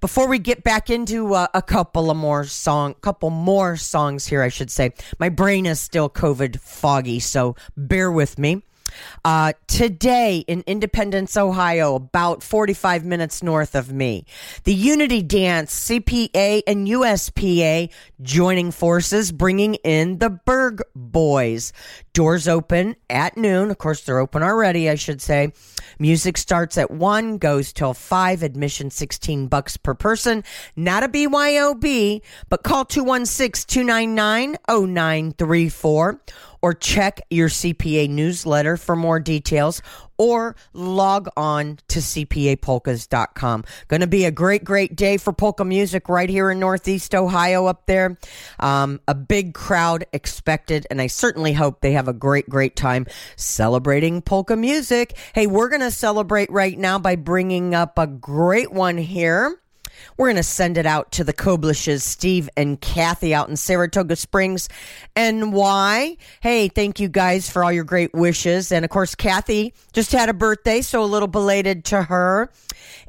before 0.00 0.28
we 0.28 0.38
get 0.38 0.62
back 0.62 0.90
into 0.90 1.34
uh, 1.34 1.48
a 1.54 1.62
couple 1.62 2.10
of 2.10 2.16
more 2.16 2.44
song, 2.44 2.94
couple 3.00 3.30
more 3.30 3.76
songs 3.76 4.26
here, 4.26 4.42
I 4.42 4.48
should 4.48 4.70
say, 4.70 4.92
my 5.18 5.30
brain 5.30 5.64
is 5.64 5.80
still 5.80 6.10
COVID 6.10 6.60
foggy, 6.60 7.20
so 7.20 7.56
bear 7.76 8.12
with 8.12 8.38
me. 8.38 8.62
Uh, 9.24 9.52
today 9.66 10.44
in 10.46 10.62
Independence, 10.66 11.36
Ohio, 11.36 11.94
about 11.94 12.42
45 12.42 13.04
minutes 13.04 13.42
north 13.42 13.74
of 13.74 13.92
me, 13.92 14.24
the 14.64 14.74
Unity 14.74 15.22
Dance, 15.22 15.88
CPA, 15.88 16.62
and 16.66 16.86
USPA 16.86 17.90
joining 18.22 18.70
forces, 18.70 19.32
bringing 19.32 19.74
in 19.76 20.18
the 20.18 20.30
Berg 20.30 20.82
Boys. 20.94 21.72
Doors 22.12 22.46
open 22.46 22.96
at 23.10 23.36
noon. 23.36 23.70
Of 23.70 23.78
course, 23.78 24.02
they're 24.02 24.18
open 24.18 24.42
already, 24.42 24.88
I 24.88 24.94
should 24.94 25.20
say. 25.20 25.52
Music 25.98 26.36
starts 26.36 26.78
at 26.78 26.90
1, 26.90 27.38
goes 27.38 27.72
till 27.72 27.94
5, 27.94 28.42
admission 28.42 28.90
16 28.90 29.48
bucks 29.48 29.76
per 29.76 29.94
person. 29.94 30.44
Not 30.76 31.02
a 31.02 31.08
BYOB, 31.08 32.22
but 32.48 32.62
call 32.62 32.84
216 32.84 33.66
299 33.68 34.56
0934 34.68 36.20
or 36.64 36.72
check 36.72 37.20
your 37.28 37.50
CPA 37.50 38.08
newsletter 38.08 38.78
for 38.78 38.96
more 38.96 39.20
details 39.20 39.82
or 40.16 40.56
log 40.72 41.28
on 41.36 41.78
to 41.88 41.98
cpapolkas.com. 41.98 43.64
Going 43.88 44.00
to 44.00 44.06
be 44.06 44.24
a 44.24 44.30
great, 44.30 44.64
great 44.64 44.96
day 44.96 45.18
for 45.18 45.34
polka 45.34 45.62
music 45.62 46.08
right 46.08 46.30
here 46.30 46.50
in 46.50 46.58
Northeast 46.58 47.14
Ohio 47.14 47.66
up 47.66 47.84
there. 47.84 48.16
Um, 48.60 48.98
a 49.06 49.14
big 49.14 49.52
crowd 49.52 50.06
expected, 50.14 50.86
and 50.90 51.02
I 51.02 51.08
certainly 51.08 51.52
hope 51.52 51.82
they 51.82 51.92
have 51.92 52.08
a 52.08 52.14
great, 52.14 52.48
great 52.48 52.76
time 52.76 53.04
celebrating 53.36 54.22
polka 54.22 54.56
music. 54.56 55.18
Hey, 55.34 55.46
we're 55.46 55.68
going 55.68 55.82
to 55.82 55.90
celebrate 55.90 56.50
right 56.50 56.78
now 56.78 56.98
by 56.98 57.16
bringing 57.16 57.74
up 57.74 57.98
a 57.98 58.06
great 58.06 58.72
one 58.72 58.96
here. 58.96 59.60
We're 60.16 60.26
going 60.26 60.36
to 60.36 60.42
send 60.42 60.78
it 60.78 60.86
out 60.86 61.12
to 61.12 61.24
the 61.24 61.32
Koblishes, 61.32 62.02
Steve 62.02 62.48
and 62.56 62.80
Kathy 62.80 63.34
out 63.34 63.48
in 63.48 63.56
Saratoga 63.56 64.16
Springs. 64.16 64.68
And 65.16 65.52
why? 65.52 66.16
Hey, 66.40 66.68
thank 66.68 67.00
you 67.00 67.08
guys 67.08 67.50
for 67.50 67.64
all 67.64 67.72
your 67.72 67.84
great 67.84 68.14
wishes. 68.14 68.72
And 68.72 68.84
of 68.84 68.90
course, 68.90 69.14
Kathy 69.14 69.74
just 69.92 70.12
had 70.12 70.28
a 70.28 70.34
birthday, 70.34 70.80
so 70.80 71.02
a 71.02 71.06
little 71.06 71.28
belated 71.28 71.84
to 71.86 72.02
her. 72.02 72.50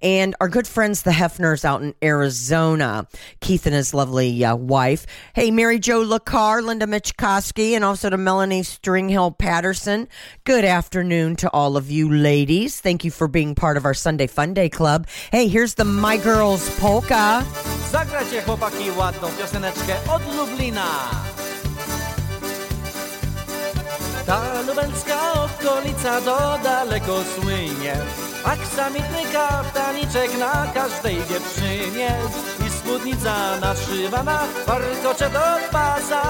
And 0.02 0.36
our 0.40 0.50
good 0.50 0.68
friends, 0.68 1.04
the 1.04 1.12
Hefners 1.12 1.66
out 1.66 1.82
in 1.82 1.96
Arizona, 2.04 3.08
Keith 3.42 3.66
and 3.66 3.76
his 3.76 3.94
lovely 3.94 4.44
uh, 4.44 4.56
wife. 4.56 5.06
Hey, 5.34 5.52
Mary 5.52 5.80
Jo 5.80 6.06
LaCar, 6.06 6.64
Linda 6.64 6.86
Michkowski, 6.86 7.72
and 7.72 7.84
also 7.84 8.10
to 8.10 8.18
Melanie 8.18 8.62
Stringhill 8.62 9.38
Patterson. 9.38 10.08
Good 10.44 10.66
afternoon 10.66 11.36
to 11.38 11.50
all 11.52 11.78
of 11.78 11.90
you 11.90 12.12
ladies. 12.12 12.80
Thank 12.80 13.04
you 13.04 13.12
for 13.12 13.28
being 13.28 13.56
part 13.56 13.78
of 13.78 13.86
our 13.86 13.94
Sunday 13.94 14.28
Fun 14.28 14.54
Day 14.54 14.70
Club. 14.70 15.08
Hey, 15.32 15.48
here's 15.48 15.76
the 15.76 15.86
My 15.86 16.18
Girls 16.18 16.68
Polka. 16.82 17.44
Zagracie 17.92 18.42
chłopaki 18.42 18.92
ładną 18.98 19.28
pioseneczkę 19.40 19.96
od 20.16 20.36
Lublina. 20.36 20.86
Ta 24.26 24.62
lubelska 24.68 25.34
okolica 25.34 26.22
to 26.22 26.60
daleko 26.64 27.20
słynie 27.40 27.96
Aksamitny 28.46 29.22
kaftaniczek 29.34 30.40
na 30.40 30.68
każdej 30.74 31.16
dziewczynie 31.16 32.16
spódnica 32.86 33.60
naszywana, 33.60 34.40
warkocze 34.68 35.30
do 35.30 35.40
pasa. 35.72 36.22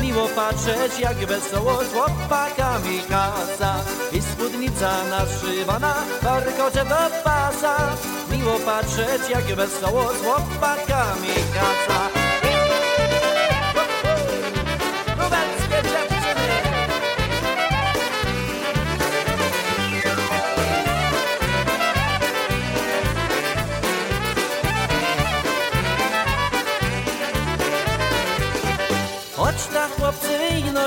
Miło 0.00 0.28
patrzeć 0.28 1.00
jak 1.00 1.16
wesoło 1.16 1.84
z 1.84 1.92
chłopakami 1.92 3.00
kasa. 3.08 3.74
I 4.12 4.22
spódnica 4.22 4.90
naszywana, 5.10 5.94
warkocze 6.22 6.84
do 6.84 7.22
pasa. 7.24 7.76
Miło 8.30 8.58
patrzeć 8.58 9.30
jak 9.30 9.44
wesoło 9.44 10.12
z 10.12 10.22
chłopakami 10.22 11.34
kasa 11.54 12.17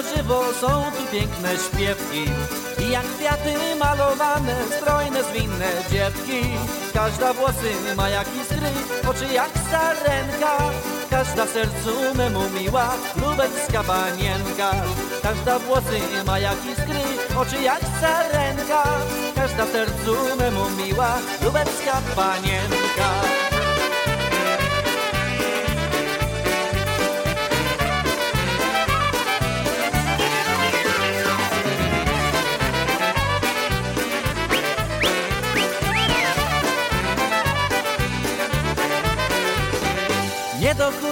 Żywo 0.01 0.43
są 0.61 0.67
tu 0.67 1.11
piękne 1.11 1.49
śpiewki. 1.57 2.25
I 2.79 2.91
jak 2.91 3.03
kwiaty 3.03 3.75
malowane, 3.79 4.55
strojne, 4.77 5.23
zwinne 5.23 5.67
dziewki 5.91 6.41
Każda 6.93 7.33
włosy 7.33 7.71
ma 7.97 8.09
jak 8.09 8.27
iskry, 8.41 8.71
oczy 9.09 9.33
jak 9.33 9.51
sarenka. 9.71 10.57
Każda 11.09 11.45
sercu 11.47 11.93
memu 12.15 12.49
miła, 12.49 12.89
lubelska 13.21 13.83
panienka. 13.83 14.71
Każda 15.23 15.59
włosy 15.59 15.99
ma 16.25 16.39
jak 16.39 16.65
iskry, 16.65 17.01
oczy 17.37 17.61
jak 17.61 17.81
sarenka. 18.01 18.83
Każda 19.35 19.65
sercu 19.65 20.15
memu 20.39 20.69
miła, 20.69 21.17
lubelska 21.43 22.01
panienka 22.15 22.80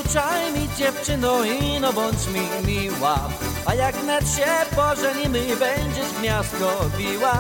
Dokuczaj 0.10 0.54
mi 0.54 0.69
dziewczyno 0.78 1.43
i 1.43 1.80
no 1.80 1.93
bądź 1.93 2.28
mi 2.28 2.67
miła. 2.67 3.19
A 3.65 3.74
jak 3.74 4.04
net 4.04 4.24
się 4.36 4.76
pożenimy 4.76 5.39
będziesz 5.56 6.12
gniazdko 6.19 6.86
biła. 6.98 7.34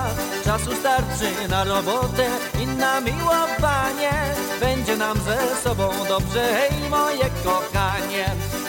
Czasu 0.45 0.75
starczy 0.75 1.49
na 1.49 1.63
robotę 1.63 2.25
i 2.63 2.67
na 2.67 3.01
miłowanie 3.01 4.11
Będzie 4.59 4.97
nam 4.97 5.17
ze 5.17 5.61
sobą 5.63 5.89
dobrze, 6.09 6.53
hej 6.53 6.89
moje 6.89 7.29
kochanie. 7.43 8.25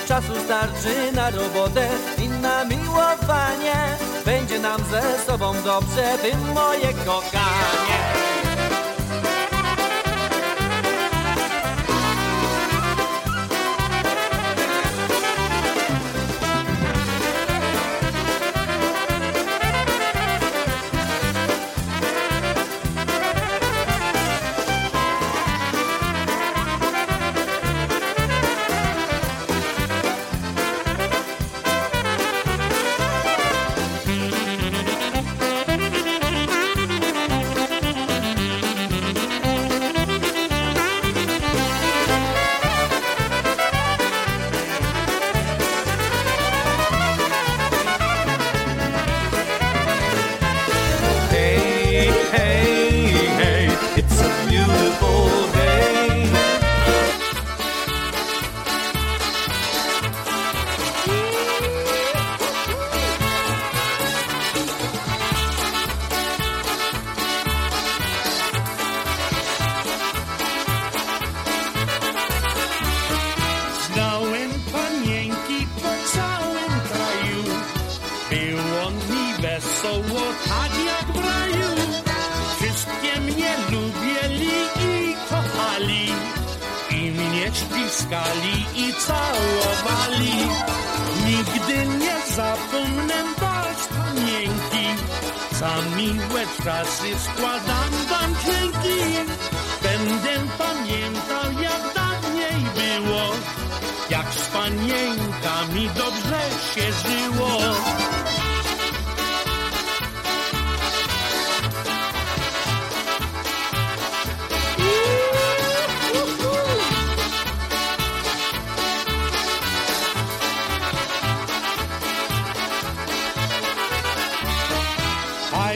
Czasu 0.09 0.33
starczy 0.45 1.13
na 1.13 1.31
robotę 1.31 1.89
i 2.19 2.29
na 2.29 2.65
miłowanie 2.65 3.75
Będzie 4.25 4.59
nam 4.59 4.81
ze 4.91 5.25
sobą 5.27 5.53
dobrze, 5.65 6.19
ty 6.23 6.37
moje 6.55 6.95
kochanie 7.07 7.90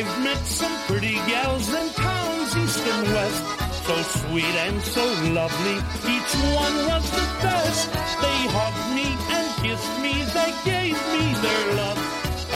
I've 0.05 0.23
met 0.23 0.45
some 0.45 0.77
pretty 0.87 1.15
gals 1.33 1.69
in 1.73 1.89
towns 1.95 2.57
east 2.57 2.85
and 2.93 3.09
west. 3.15 3.45
So 3.89 3.95
sweet 4.21 4.57
and 4.67 4.83
so 4.83 5.05
lovely, 5.33 5.79
each 6.15 6.33
one 6.63 6.77
was 6.93 7.05
the 7.11 7.27
best. 7.41 7.89
They 8.21 8.41
hugged 8.53 8.87
me 8.99 9.09
and 9.37 9.47
kissed 9.65 9.95
me, 10.05 10.15
they 10.37 10.53
gave 10.69 10.97
me 11.13 11.25
their 11.45 11.65
love. 11.81 12.01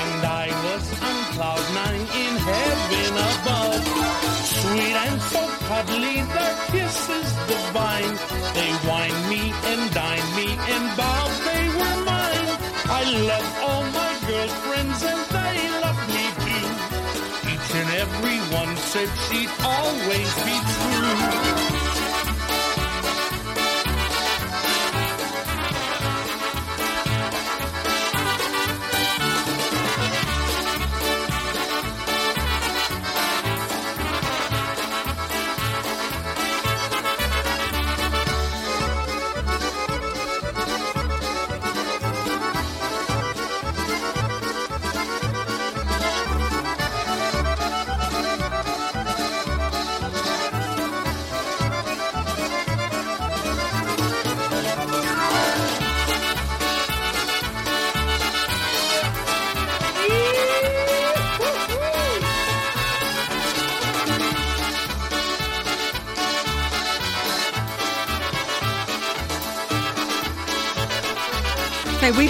And 0.05 0.21
I 0.45 0.47
was 0.67 0.85
on 1.09 1.19
cloud 1.35 1.67
nine 1.81 2.05
in 2.23 2.35
heaven 2.49 3.13
above. 3.33 3.85
Sweet 4.61 4.97
and 5.09 5.21
so 5.33 5.43
cuddly, 5.69 6.17
their 6.35 6.55
kisses 6.69 7.29
divine. 7.49 8.13
They 8.57 8.71
wine 8.89 9.21
me 9.33 9.43
and 9.73 9.83
dine 9.97 10.29
me 10.37 10.49
and 10.53 10.85
bow, 11.01 11.25
they 11.49 11.65
were 11.79 11.99
mine. 12.05 12.49
I 12.93 13.03
love 13.31 13.49
all 13.65 13.85
my 14.01 14.13
girlfriends 14.29 15.03
and 15.03 15.28
Each 18.09 18.15
and 18.15 18.25
every 18.25 18.57
one 18.57 18.77
said 18.77 19.09
she'd 19.29 19.51
always 19.63 20.35
be 20.45 20.59
true. 21.81 21.88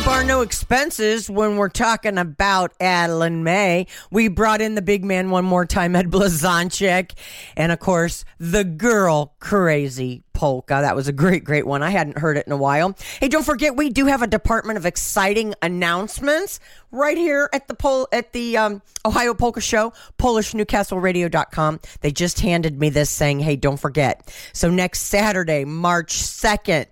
We 0.08 0.24
no 0.24 0.40
expenses 0.40 1.28
when 1.28 1.56
we're 1.56 1.68
talking 1.68 2.16
about 2.16 2.72
Adeline 2.80 3.44
May. 3.44 3.86
We 4.10 4.28
brought 4.28 4.62
in 4.62 4.74
the 4.74 4.82
big 4.82 5.04
man 5.04 5.30
one 5.30 5.44
more 5.44 5.66
time, 5.66 5.94
Ed 5.94 6.10
Blazonczyk, 6.10 7.12
and 7.56 7.70
of 7.70 7.78
course, 7.78 8.24
the 8.38 8.64
girl 8.64 9.34
crazy 9.38 10.22
polka. 10.32 10.80
That 10.80 10.96
was 10.96 11.08
a 11.08 11.12
great, 11.12 11.44
great 11.44 11.66
one. 11.66 11.82
I 11.82 11.90
hadn't 11.90 12.18
heard 12.18 12.38
it 12.38 12.46
in 12.46 12.52
a 12.52 12.56
while. 12.56 12.96
Hey, 13.20 13.28
don't 13.28 13.44
forget, 13.44 13.76
we 13.76 13.90
do 13.90 14.06
have 14.06 14.22
a 14.22 14.26
department 14.26 14.78
of 14.78 14.86
exciting 14.86 15.54
announcements 15.60 16.58
right 16.90 17.16
here 17.16 17.50
at 17.52 17.68
the 17.68 17.74
Pol- 17.74 18.08
at 18.10 18.32
the 18.32 18.56
um, 18.56 18.82
Ohio 19.04 19.34
Polka 19.34 19.60
Show, 19.60 19.92
PolishNewcastleRadio.com. 20.18 21.80
They 22.00 22.12
just 22.12 22.40
handed 22.40 22.80
me 22.80 22.88
this 22.88 23.10
saying, 23.10 23.40
hey, 23.40 23.56
don't 23.56 23.78
forget. 23.78 24.34
So 24.54 24.70
next 24.70 25.02
Saturday, 25.02 25.66
March 25.66 26.14
2nd, 26.14 26.86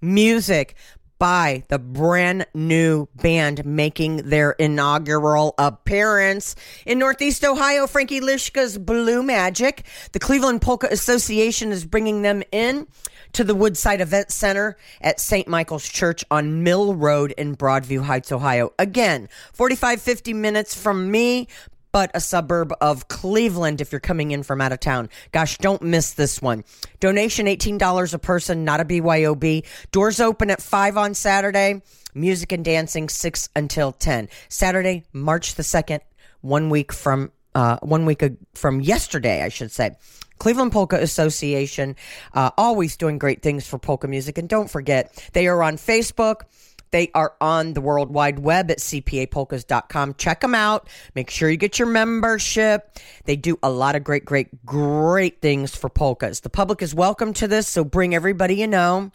music 0.00 0.76
by 1.20 1.62
the 1.68 1.78
brand 1.78 2.46
new 2.54 3.06
band 3.14 3.64
making 3.64 4.16
their 4.28 4.52
inaugural 4.52 5.54
appearance 5.58 6.56
in 6.86 6.98
Northeast 6.98 7.44
Ohio. 7.44 7.86
Frankie 7.86 8.20
Lishka's 8.20 8.78
Blue 8.78 9.22
Magic. 9.22 9.84
The 10.12 10.18
Cleveland 10.18 10.62
Polka 10.62 10.88
Association 10.90 11.70
is 11.70 11.84
bringing 11.84 12.22
them 12.22 12.42
in 12.50 12.88
to 13.34 13.44
the 13.44 13.54
Woodside 13.54 14.00
Event 14.00 14.32
Center 14.32 14.76
at 15.02 15.20
St. 15.20 15.46
Michael's 15.46 15.86
Church 15.86 16.24
on 16.30 16.64
Mill 16.64 16.94
Road 16.94 17.32
in 17.32 17.54
Broadview 17.54 18.02
Heights, 18.02 18.32
Ohio. 18.32 18.72
Again, 18.78 19.28
45, 19.52 20.00
50 20.00 20.32
minutes 20.32 20.74
from 20.74 21.10
me, 21.10 21.48
but 21.92 22.10
a 22.14 22.20
suburb 22.20 22.72
of 22.80 23.08
Cleveland 23.08 23.80
if 23.80 23.92
you're 23.92 24.00
coming 24.00 24.30
in 24.30 24.42
from 24.42 24.60
out 24.60 24.72
of 24.72 24.80
town. 24.80 25.08
Gosh, 25.32 25.58
don't 25.58 25.82
miss 25.82 26.12
this 26.12 26.40
one. 26.40 26.64
Donation 27.00 27.46
$18 27.46 28.14
a 28.14 28.18
person, 28.18 28.64
not 28.64 28.80
a 28.80 28.84
BYOB. 28.84 29.64
Doors 29.92 30.20
open 30.20 30.50
at 30.50 30.62
5 30.62 30.96
on 30.96 31.14
Saturday. 31.14 31.82
Music 32.14 32.52
and 32.52 32.64
dancing 32.64 33.08
6 33.08 33.48
until 33.54 33.92
10. 33.92 34.28
Saturday, 34.48 35.04
March 35.12 35.54
the 35.54 35.62
2nd, 35.62 36.00
one 36.40 36.70
week 36.70 36.92
from 36.92 37.30
uh, 37.54 37.78
one 37.82 38.06
week 38.06 38.22
from 38.54 38.80
yesterday, 38.80 39.42
I 39.42 39.48
should 39.48 39.72
say. 39.72 39.96
Cleveland 40.38 40.72
Polka 40.72 40.96
Association, 40.96 41.96
uh, 42.32 42.50
always 42.56 42.96
doing 42.96 43.18
great 43.18 43.42
things 43.42 43.66
for 43.66 43.78
polka 43.78 44.08
music. 44.08 44.38
And 44.38 44.48
don't 44.48 44.70
forget, 44.70 45.28
they 45.34 45.46
are 45.46 45.62
on 45.62 45.76
Facebook. 45.76 46.42
They 46.90 47.10
are 47.14 47.34
on 47.40 47.74
the 47.74 47.80
World 47.80 48.12
Wide 48.12 48.40
Web 48.40 48.70
at 48.70 48.78
cpapolkas.com. 48.78 50.14
Check 50.14 50.40
them 50.40 50.54
out. 50.54 50.88
Make 51.14 51.30
sure 51.30 51.48
you 51.50 51.56
get 51.56 51.78
your 51.78 51.88
membership. 51.88 52.98
They 53.24 53.36
do 53.36 53.58
a 53.62 53.70
lot 53.70 53.94
of 53.94 54.04
great, 54.04 54.24
great, 54.24 54.64
great 54.66 55.40
things 55.40 55.74
for 55.74 55.88
polkas. 55.88 56.40
The 56.40 56.50
public 56.50 56.82
is 56.82 56.94
welcome 56.94 57.32
to 57.34 57.48
this, 57.48 57.68
so 57.68 57.84
bring 57.84 58.14
everybody 58.14 58.56
you 58.56 58.66
know, 58.66 59.12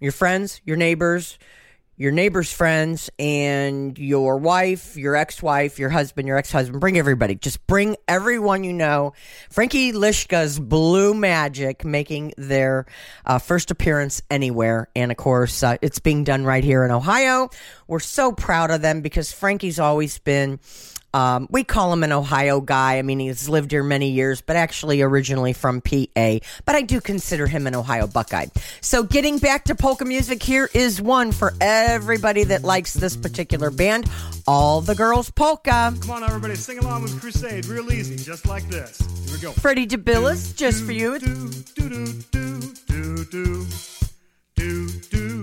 your 0.00 0.12
friends, 0.12 0.60
your 0.64 0.76
neighbors, 0.76 1.38
your 1.98 2.12
neighbor's 2.12 2.52
friends 2.52 3.10
and 3.18 3.98
your 3.98 4.38
wife, 4.38 4.96
your 4.96 5.16
ex 5.16 5.42
wife, 5.42 5.80
your 5.80 5.90
husband, 5.90 6.28
your 6.28 6.38
ex 6.38 6.52
husband. 6.52 6.80
Bring 6.80 6.96
everybody. 6.96 7.34
Just 7.34 7.66
bring 7.66 7.96
everyone 8.06 8.62
you 8.62 8.72
know. 8.72 9.14
Frankie 9.50 9.92
Lishka's 9.92 10.60
Blue 10.60 11.12
Magic 11.12 11.84
making 11.84 12.34
their 12.38 12.86
uh, 13.26 13.38
first 13.38 13.72
appearance 13.72 14.22
anywhere. 14.30 14.88
And 14.94 15.10
of 15.10 15.16
course, 15.16 15.62
uh, 15.64 15.76
it's 15.82 15.98
being 15.98 16.22
done 16.22 16.44
right 16.44 16.62
here 16.62 16.84
in 16.84 16.92
Ohio. 16.92 17.50
We're 17.88 18.00
so 18.00 18.32
proud 18.32 18.70
of 18.70 18.82
them 18.82 19.00
because 19.00 19.32
Frankie's 19.32 19.80
always 19.80 20.18
been. 20.18 20.60
Um, 21.14 21.48
we 21.50 21.64
call 21.64 21.90
him 21.90 22.04
an 22.04 22.12
Ohio 22.12 22.60
guy. 22.60 22.98
I 22.98 23.02
mean, 23.02 23.18
he's 23.18 23.48
lived 23.48 23.70
here 23.70 23.82
many 23.82 24.10
years, 24.10 24.42
but 24.42 24.56
actually 24.56 25.00
originally 25.00 25.54
from 25.54 25.80
PA. 25.80 26.38
But 26.66 26.74
I 26.74 26.82
do 26.82 27.00
consider 27.00 27.46
him 27.46 27.66
an 27.66 27.74
Ohio 27.74 28.06
Buckeye. 28.06 28.46
So, 28.82 29.02
getting 29.02 29.38
back 29.38 29.64
to 29.64 29.74
polka 29.74 30.04
music, 30.04 30.42
here 30.42 30.68
is 30.74 31.00
one 31.00 31.32
for 31.32 31.54
everybody 31.62 32.44
that 32.44 32.62
likes 32.62 32.92
this 32.92 33.16
particular 33.16 33.70
band 33.70 34.08
All 34.46 34.82
the 34.82 34.94
Girls 34.94 35.30
Polka. 35.30 35.94
Come 35.98 36.10
on, 36.10 36.22
everybody, 36.24 36.56
sing 36.56 36.78
along 36.78 37.04
with 37.04 37.18
Crusade 37.20 37.64
real 37.66 37.90
easy, 37.90 38.16
just 38.16 38.46
like 38.46 38.68
this. 38.68 38.98
Here 39.24 39.34
we 39.34 39.40
go. 39.40 39.52
Freddie 39.52 39.86
DeBillis, 39.86 40.54
just 40.54 40.80
do, 40.80 40.86
for 40.86 40.92
you. 40.92 41.18
Do, 41.18 41.48
do, 41.74 41.88
do, 41.88 42.62
do, 42.86 43.24
do, 43.24 43.66
do, 44.56 44.88
do. 45.10 45.37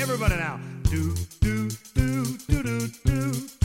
Everybody 0.00 0.36
now. 0.36 0.58
Do 0.84 1.14
do 1.42 1.68
do 1.94 2.24
do 2.48 2.62
do 2.64 2.88
do 3.04 3.59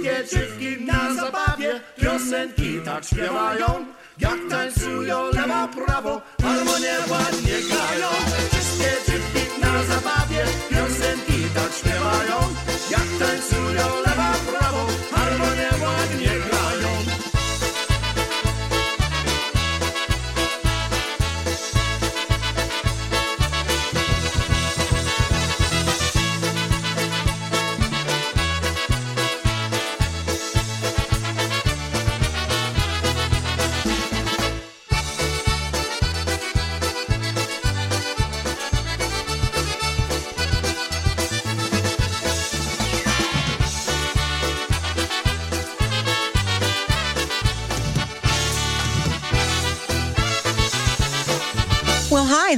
Wszystkie 0.00 0.36
dziewki 0.36 0.84
na 0.84 1.14
zabawie 1.14 1.80
piosenki 2.00 2.80
tak 2.84 3.04
śpiewają. 3.04 3.66
Jak 4.18 4.38
tańcują 4.50 5.24
lewo, 5.24 5.68
prawo, 5.86 6.22
harmonię 6.42 6.96
ładnie 7.10 7.56
grają. 7.68 8.08
Wszystkie 8.50 8.90
dziewki 9.06 9.60
na 9.60 9.84
zabawie 9.84 10.44
piosenki 10.70 11.44
tak 11.54 11.72
śpiewają. 11.72 12.36
Jak 12.90 13.06
tańcują 13.18 13.86
lewo, 14.06 14.28
prawo, 14.50 14.86
harmonię 15.12 15.68
ładnie 15.82 16.26
grają. 16.26 16.39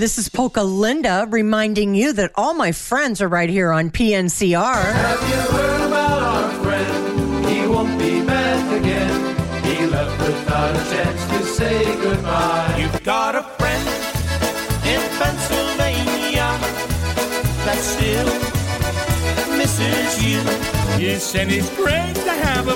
This 0.03 0.19
is 0.19 0.29
Polka 0.29 0.65
Linda 0.65 1.29
reminding 1.31 1.95
you 1.95 2.13
that 2.15 2.33
all 2.35 2.55
my 2.55 2.73
friends 2.73 3.23
are 3.23 3.29
right 3.29 3.49
here 3.49 3.71
on 3.71 3.89
PNCR. 3.89 4.93
Have 4.95 5.21
you 5.31 5.57
heard 5.57 5.87
about 5.87 6.23
our 6.25 6.51
friend? 6.65 7.47
He 7.47 7.69
won't 7.69 7.97
be 8.01 8.27
back 8.27 8.81
again. 8.81 9.63
He 9.63 9.87
left 9.87 10.21
without 10.27 10.75
a 10.75 10.91
chance 10.91 11.25
to 11.29 11.45
say 11.55 11.85
goodbye. 12.03 12.79
You've 12.81 13.01
got 13.05 13.37
a 13.37 13.45
friend 13.45 13.87
in 14.91 15.01
Pennsylvania 15.23 16.51
that 17.63 17.79
still 17.79 18.27
misses 19.57 20.25
you. 20.27 20.41
Yes, 20.99 21.33
and 21.37 21.49
it's 21.53 21.71
great 21.77 22.17
to 22.17 22.33
have 22.33 22.67
a 22.67 22.72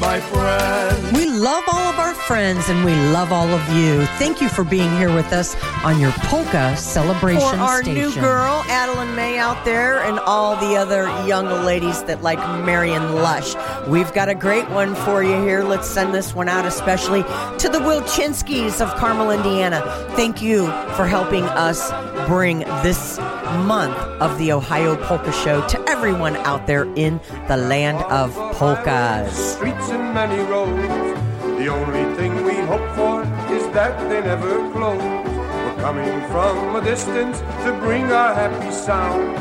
my 0.00 0.20
friend. 0.20 1.16
We 1.16 1.26
love 1.26 1.64
all 1.70 1.88
of 1.92 1.98
our 1.98 2.14
friends 2.14 2.68
and 2.68 2.84
we 2.84 2.94
love 3.12 3.32
all 3.32 3.48
of 3.48 3.76
you. 3.76 4.04
Thank 4.18 4.40
you 4.40 4.48
for 4.48 4.64
being 4.64 4.90
here 4.96 5.14
with 5.14 5.32
us 5.32 5.56
on 5.84 6.00
your 6.00 6.12
polka 6.12 6.76
celebration 6.76 7.40
For 7.40 7.56
our 7.56 7.82
station. 7.82 8.02
new 8.02 8.14
girl, 8.14 8.64
Adeline 8.68 9.14
May, 9.14 9.38
out 9.38 9.64
there, 9.64 10.00
and 10.00 10.18
all 10.20 10.56
the 10.56 10.76
other 10.76 11.04
young 11.26 11.46
ladies 11.64 12.02
that 12.04 12.22
like 12.22 12.38
Marion 12.64 13.16
Lush, 13.16 13.54
we've 13.86 14.12
got 14.14 14.28
a 14.28 14.34
great 14.34 14.68
one 14.70 14.94
for 14.94 15.22
you 15.22 15.40
here. 15.42 15.62
Let's 15.62 15.88
send 15.88 16.14
this 16.14 16.34
one 16.34 16.48
out, 16.48 16.64
especially 16.64 17.22
to 17.22 17.68
the 17.68 17.78
Wilchinskis 17.78 18.80
of 18.80 18.94
Carmel, 18.96 19.30
Indiana. 19.30 19.82
Thank 20.12 20.40
you 20.42 20.66
for 20.96 21.06
helping 21.06 21.44
us 21.44 21.90
bring 22.26 22.60
this 22.82 23.18
month 23.58 23.96
of 24.20 24.36
the 24.38 24.52
Ohio 24.52 24.96
Polka 24.96 25.32
Show 25.32 25.66
to 25.68 25.78
everyone 25.88 26.36
out 26.38 26.66
there 26.66 26.84
in 26.94 27.20
the 27.48 27.56
land 27.56 27.98
of 28.12 28.34
polkas. 28.54 29.54
streets 29.54 29.90
and 29.90 30.14
many 30.14 30.42
roads. 30.50 31.20
The 31.58 31.68
only 31.68 32.04
thing 32.16 32.44
we 32.44 32.56
hope 32.66 32.88
for 32.94 33.22
is 33.52 33.64
that 33.72 33.98
they 34.08 34.20
never 34.20 34.70
close. 34.72 35.02
We're 35.02 35.76
coming 35.80 36.20
from 36.30 36.76
a 36.76 36.80
distance 36.82 37.40
to 37.64 37.76
bring 37.80 38.04
our 38.12 38.34
happy 38.34 38.70
sound. 38.70 39.36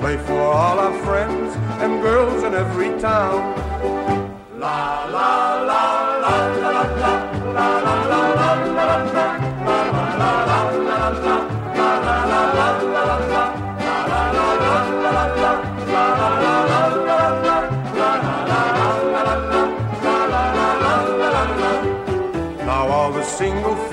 Play 0.00 0.16
for 0.16 0.40
all 0.40 0.78
our 0.78 0.96
friends 1.04 1.54
and 1.82 2.02
girls 2.02 2.42
in 2.42 2.54
every 2.54 2.98
town. 3.00 3.38
La 4.58 5.06
la 5.06 5.62
la 5.62 5.99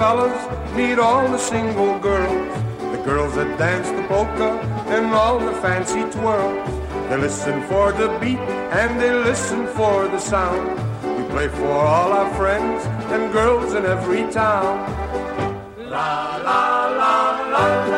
fellas 0.07 0.41
meet 0.77 0.97
all 0.99 1.27
the 1.35 1.37
single 1.37 1.99
girls. 1.99 2.53
The 2.93 3.01
girls 3.09 3.35
that 3.35 3.49
dance 3.57 3.89
the 3.97 4.03
polka 4.13 4.49
and 4.95 5.07
all 5.21 5.37
the 5.37 5.55
fancy 5.65 6.03
twirls. 6.15 6.69
They 7.09 7.17
listen 7.17 7.57
for 7.71 7.91
the 7.91 8.07
beat 8.21 8.45
and 8.81 8.91
they 9.01 9.11
listen 9.11 9.67
for 9.79 10.07
the 10.07 10.21
sound. 10.31 10.65
We 11.15 11.23
play 11.33 11.49
for 11.59 11.73
all 11.93 12.09
our 12.19 12.29
friends 12.39 12.79
and 13.13 13.33
girls 13.33 13.73
in 13.73 13.83
every 13.85 14.23
town. 14.31 14.73
La 15.95 16.37
la 16.47 16.63
la 17.01 17.15
la 17.53 17.65
la 17.91 17.96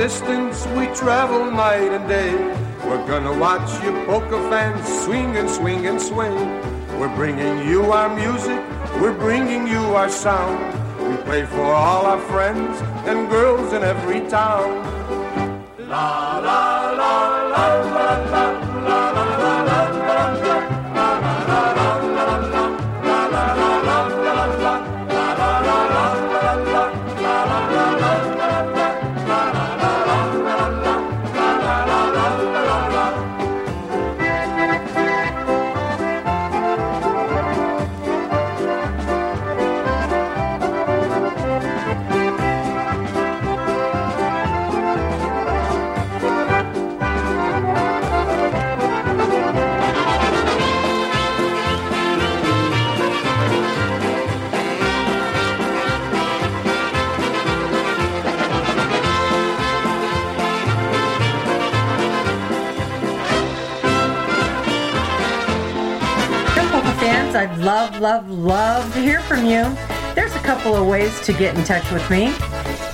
distance, 0.00 0.66
we 0.78 0.86
travel 0.94 1.50
night 1.50 1.92
and 1.92 2.08
day. 2.08 2.32
We're 2.88 3.06
gonna 3.06 3.36
watch 3.38 3.68
you 3.84 3.92
poker 4.06 4.40
fans 4.48 4.82
swing 5.04 5.36
and 5.36 5.48
swing 5.58 5.88
and 5.88 6.00
swing. 6.00 6.36
We're 6.98 7.14
bringing 7.14 7.68
you 7.68 7.92
our 7.92 8.08
music, 8.22 8.60
we're 9.02 9.18
bringing 9.26 9.66
you 9.66 9.82
our 10.00 10.08
sound. 10.08 10.58
We 11.06 11.16
play 11.28 11.44
for 11.44 11.66
all 11.84 12.06
our 12.06 12.22
friends 12.32 12.80
and 13.08 13.28
girls 13.28 13.74
in 13.74 13.82
every 13.82 14.20
town. 14.30 14.68
La 15.86 16.38
la 16.48 16.90
la 17.00 17.00
la 17.00 17.14
la 17.34 17.39
you. 69.50 69.74
There's 70.14 70.34
a 70.36 70.40
couple 70.40 70.76
of 70.76 70.86
ways 70.86 71.20
to 71.22 71.32
get 71.32 71.58
in 71.58 71.64
touch 71.64 71.90
with 71.90 72.08
me. 72.08 72.32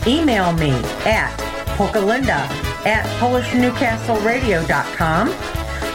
Email 0.06 0.52
me 0.52 0.70
at 1.04 1.36
polkalinda 1.76 2.48
at 2.86 3.04
polishnewcastleradio.com. 3.20 5.28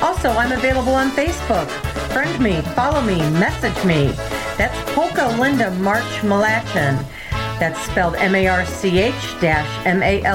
Also, 0.03 0.29
I'm 0.29 0.51
available 0.51 0.93
on 0.93 1.09
Facebook. 1.11 1.67
Friend 2.11 2.39
me, 2.39 2.61
follow 2.75 3.01
me, 3.01 3.17
message 3.39 3.83
me. 3.85 4.13
That's 4.57 4.77
Polka 4.93 5.27
Linda 5.39 5.71
March 5.71 6.21
Malachin. 6.21 7.03
That's 7.59 7.79
spelled 7.81 8.15
M-A-R-C-H 8.15 9.39
dash 9.39 9.85
M-A-L-A-C-H-I-N. 9.85 10.27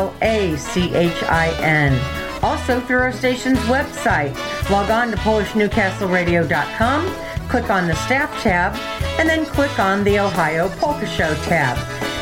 Also 2.42 2.80
through 2.80 2.98
our 2.98 3.12
station's 3.12 3.58
website. 3.60 4.34
Log 4.70 4.90
on 4.90 5.10
to 5.10 5.16
PolishNewcastleRadio.com, 5.18 7.06
click 7.48 7.70
on 7.70 7.88
the 7.88 7.94
staff 7.94 8.30
tab, 8.42 8.74
and 9.18 9.28
then 9.28 9.44
click 9.46 9.78
on 9.78 10.02
the 10.04 10.18
Ohio 10.18 10.68
Polka 10.68 11.06
Show 11.06 11.34
tab. 11.44 11.78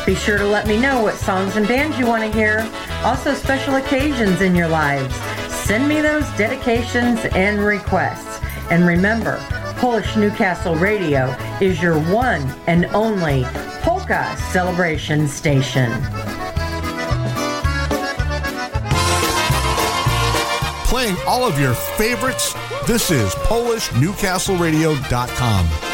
Be 0.06 0.14
sure 0.14 0.38
to 0.38 0.46
let 0.46 0.66
me 0.66 0.78
know 0.78 1.02
what 1.02 1.16
songs 1.16 1.56
and 1.56 1.66
bands 1.66 1.98
you 1.98 2.06
want 2.06 2.22
to 2.22 2.30
hear. 2.30 2.70
Also, 3.04 3.34
special 3.34 3.74
occasions 3.76 4.42
in 4.42 4.54
your 4.54 4.68
lives. 4.68 5.14
Send 5.48 5.88
me 5.88 6.00
those 6.00 6.28
dedications 6.36 7.24
and 7.34 7.58
requests. 7.60 8.38
And 8.70 8.86
remember, 8.86 9.38
Polish 9.78 10.14
Newcastle 10.16 10.76
Radio 10.76 11.36
is 11.60 11.82
your 11.82 11.98
one 12.12 12.42
and 12.66 12.84
only 12.86 13.44
polka 13.82 14.36
celebration 14.52 15.26
station. 15.26 15.90
Playing 20.86 21.16
all 21.26 21.44
of 21.44 21.58
your 21.58 21.74
favorites, 21.74 22.54
this 22.86 23.10
is 23.10 23.34
PolishNewcastleRadio.com. 23.34 25.93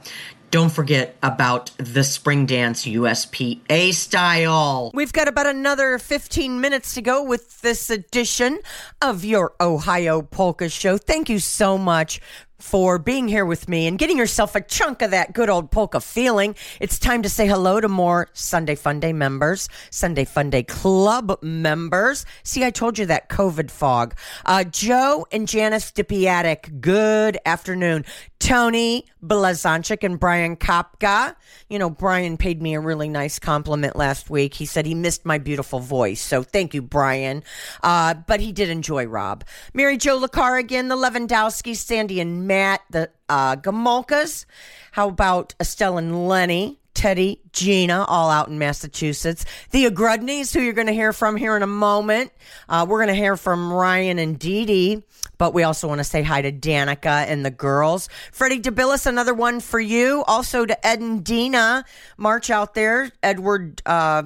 don't 0.50 0.70
forget 0.70 1.16
about 1.22 1.70
the 1.78 2.04
spring 2.04 2.44
dance 2.44 2.84
USPA 2.84 3.94
style. 3.94 4.90
We've 4.92 5.12
got 5.12 5.28
about 5.28 5.46
another 5.46 5.98
15 5.98 6.60
minutes 6.60 6.94
to 6.94 7.02
go 7.02 7.22
with 7.22 7.60
this 7.62 7.90
edition 7.90 8.58
of 9.00 9.24
your 9.24 9.54
Ohio 9.58 10.20
Polka 10.22 10.68
Show. 10.68 10.98
Thank 10.98 11.28
you 11.28 11.38
so 11.38 11.78
much 11.78 12.20
for 12.58 12.98
being 12.98 13.28
here 13.28 13.44
with 13.44 13.68
me 13.68 13.86
and 13.86 13.98
getting 13.98 14.18
yourself 14.18 14.54
a 14.54 14.60
chunk 14.60 15.02
of 15.02 15.12
that 15.12 15.32
good 15.32 15.48
old 15.48 15.70
polka 15.70 16.00
feeling. 16.00 16.54
It's 16.80 16.98
time 16.98 17.22
to 17.22 17.28
say 17.28 17.46
hello 17.46 17.80
to 17.80 17.88
more 17.88 18.28
Sunday 18.32 18.74
Funday 18.74 19.14
members, 19.14 19.68
Sunday 19.90 20.24
Funday 20.24 20.66
Club 20.66 21.38
members. 21.42 22.26
See, 22.42 22.64
I 22.64 22.70
told 22.70 22.98
you 22.98 23.06
that 23.06 23.28
COVID 23.28 23.70
fog. 23.70 24.14
Uh, 24.44 24.64
Joe 24.64 25.26
and 25.30 25.46
Janice 25.46 25.92
Dipiatic, 25.92 26.80
good 26.80 27.38
afternoon. 27.46 28.04
Tony 28.38 29.04
Blazonczyk 29.22 30.04
and 30.04 30.18
Brian 30.18 30.56
Kopka. 30.56 31.34
You 31.68 31.78
know, 31.78 31.90
Brian 31.90 32.36
paid 32.36 32.62
me 32.62 32.74
a 32.74 32.80
really 32.80 33.08
nice 33.08 33.38
compliment 33.38 33.96
last 33.96 34.30
week. 34.30 34.54
He 34.54 34.64
said 34.64 34.86
he 34.86 34.94
missed 34.94 35.24
my 35.24 35.38
beautiful 35.38 35.80
voice. 35.80 36.20
So 36.20 36.42
thank 36.42 36.72
you, 36.72 36.82
Brian. 36.82 37.42
Uh, 37.82 38.14
but 38.14 38.40
he 38.40 38.52
did 38.52 38.68
enjoy 38.68 39.06
Rob. 39.06 39.44
Mary 39.74 39.96
Jo 39.96 40.20
LaCarrigan, 40.20 40.88
the 40.88 40.96
Lewandowski, 40.96 41.76
Sandy 41.76 42.20
and 42.20 42.46
Matt, 42.46 42.82
the 42.90 43.10
uh, 43.28 43.56
Gomulkas. 43.56 44.44
How 44.92 45.08
about 45.08 45.54
Estelle 45.60 45.98
and 45.98 46.28
Lenny? 46.28 46.77
Teddy, 46.98 47.40
Gina, 47.52 48.04
all 48.08 48.28
out 48.28 48.48
in 48.48 48.58
Massachusetts. 48.58 49.44
The 49.70 49.84
Agrudneys, 49.84 50.52
who 50.52 50.60
you're 50.60 50.72
going 50.72 50.88
to 50.88 50.92
hear 50.92 51.12
from 51.12 51.36
here 51.36 51.56
in 51.56 51.62
a 51.62 51.66
moment. 51.68 52.32
Uh, 52.68 52.84
we're 52.88 52.98
going 52.98 53.14
to 53.14 53.14
hear 53.14 53.36
from 53.36 53.72
Ryan 53.72 54.18
and 54.18 54.36
Dee 54.36 54.64
Dee, 54.64 55.04
but 55.38 55.54
we 55.54 55.62
also 55.62 55.86
want 55.86 56.00
to 56.00 56.04
say 56.04 56.24
hi 56.24 56.42
to 56.42 56.50
Danica 56.50 57.24
and 57.28 57.46
the 57.46 57.52
girls. 57.52 58.08
Freddie 58.32 58.60
DeBillis, 58.60 59.06
another 59.06 59.32
one 59.32 59.60
for 59.60 59.78
you. 59.78 60.24
Also 60.26 60.66
to 60.66 60.84
Ed 60.84 60.98
and 60.98 61.22
Dina. 61.22 61.84
March 62.16 62.50
out 62.50 62.74
there. 62.74 63.12
Edward 63.22 63.80
uh, 63.86 64.24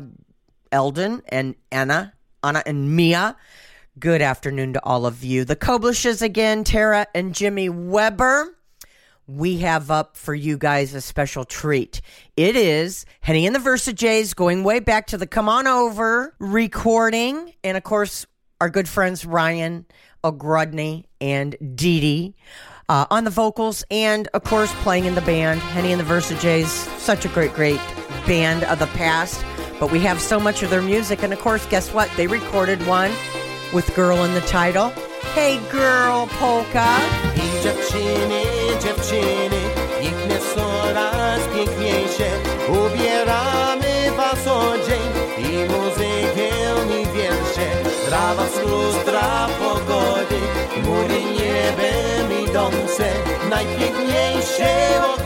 Eldon 0.73 1.21
and 1.29 1.55
Anna, 1.71 2.15
Anna 2.43 2.63
and 2.65 2.97
Mia. 2.97 3.37
Good 3.99 4.23
afternoon 4.23 4.73
to 4.73 4.83
all 4.83 5.05
of 5.05 5.23
you. 5.23 5.45
The 5.45 5.57
Koblishes 5.57 6.23
again, 6.23 6.65
Tara 6.65 7.07
and 7.15 7.35
Jimmy 7.35 7.69
Weber 7.69 8.57
we 9.27 9.59
have 9.59 9.91
up 9.91 10.17
for 10.17 10.35
you 10.35 10.59
guys 10.59 10.95
a 10.95 11.01
special 11.01 11.45
treat. 11.45 12.01
It 12.37 12.57
is 12.57 13.05
Henny 13.21 13.47
and 13.47 13.55
the 13.55 13.61
Versajays 13.61 14.35
going 14.35 14.65
way 14.65 14.81
back 14.81 15.07
to 15.09 15.19
the 15.19 15.27
Come 15.27 15.49
On 15.49 15.67
Over 15.67 16.35
recording. 16.39 17.53
And 17.63 17.77
of 17.77 17.85
course, 17.85 18.27
our 18.61 18.69
good 18.69 18.89
friends 18.89 19.25
Ryan 19.25 19.87
O'Grudney 20.25 21.09
and 21.21 21.57
Dee 21.75 22.01
Dee 22.01 22.35
uh, 22.89 23.07
on 23.11 23.25
the 23.25 23.31
vocals. 23.31 23.85
And 23.91 24.29
of 24.35 24.45
course, 24.45 24.73
playing 24.83 25.05
in 25.05 25.15
the 25.15 25.21
band. 25.23 25.61
Henny 25.61 25.93
and 25.93 26.01
the 26.01 26.05
Versajays, 26.05 26.67
such 26.99 27.25
a 27.25 27.29
great, 27.29 27.53
great 27.55 27.81
band 28.27 28.65
of 28.65 28.79
the 28.79 28.87
past. 28.89 29.45
But 29.79 29.91
we 29.91 30.01
have 30.01 30.21
so 30.21 30.39
much 30.39 30.63
of 30.63 30.71
their 30.71 30.83
music. 30.83 31.23
And 31.23 31.33
of 31.33 31.41
course, 31.41 31.65
guess 31.67 31.93
what? 31.93 32.11
They 32.17 32.27
recorded 32.27 32.85
one 32.87 33.13
with 33.73 33.93
Girl 33.95 34.25
in 34.25 34.35
the 34.35 34.41
title. 34.43 34.93
Hey 35.35 35.59
Girl 35.71 36.27
Polka. 36.41 36.87
I 37.37 37.63
dziewczyny, 37.63 38.43
dziewczyny, 38.83 39.61
piękne 40.01 40.39
coraz 40.55 41.41
piękniejsze. 41.55 42.29
Ubieramy 42.69 44.17
was 44.17 44.47
o 44.47 44.73
dzień 44.89 45.09
i 45.39 45.71
muzykę 45.71 46.49
i 47.01 47.07
wiersze. 47.17 47.67
Dla 48.09 48.35
was 48.35 48.57
lustra 48.67 49.49
pogody, 49.61 50.41
mury 50.85 51.21
niebem 51.25 52.45
idące. 52.45 53.05
Najpiękniejsze 53.51 54.71
ogrody, 55.05 55.22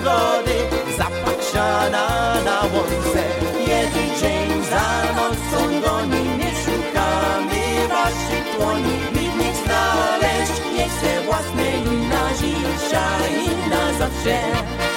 i 14.06 14.08
na 14.08 14.95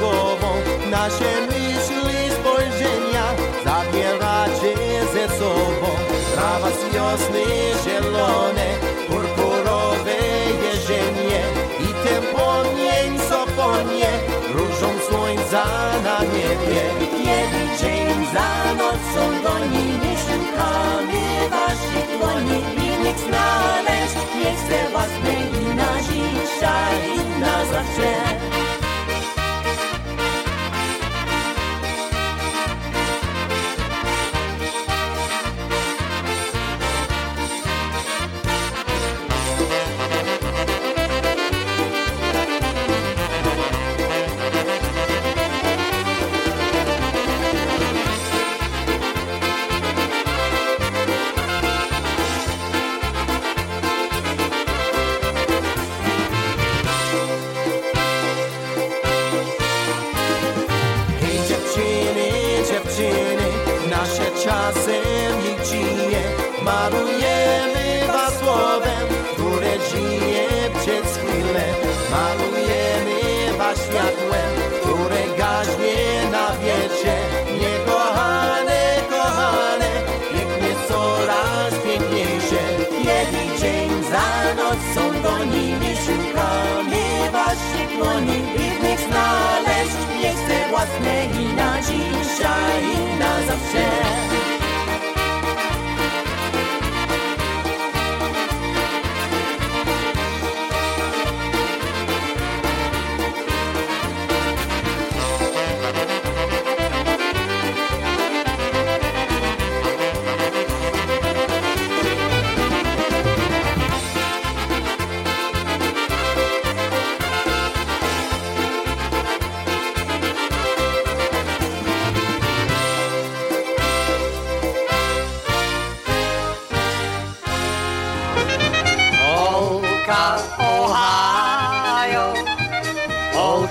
głową. 0.00 0.50
Nasze 0.90 1.32
myśli, 1.46 2.18
spojrzenia 2.40 3.24
zabieracie 3.64 4.74
ze 5.12 5.38
sobą. 5.38 5.88
Trawa 6.34 6.70
wiosny 6.92 7.44
zielone, 7.84 8.66
purpurowe 9.08 10.16
jesienie 10.64 11.42
I 11.80 12.08
ten 12.08 12.22
płomień, 12.34 13.18
co 13.28 13.46
płonie, 13.46 14.10
różą 14.54 14.88
słońca 15.08 15.64
na 16.04 16.18
niebie. 16.22 16.82
Jeden 17.18 17.78
dzień 17.80 18.26
za 18.34 18.74
nocą 18.74 19.42
gonimy, 19.42 19.97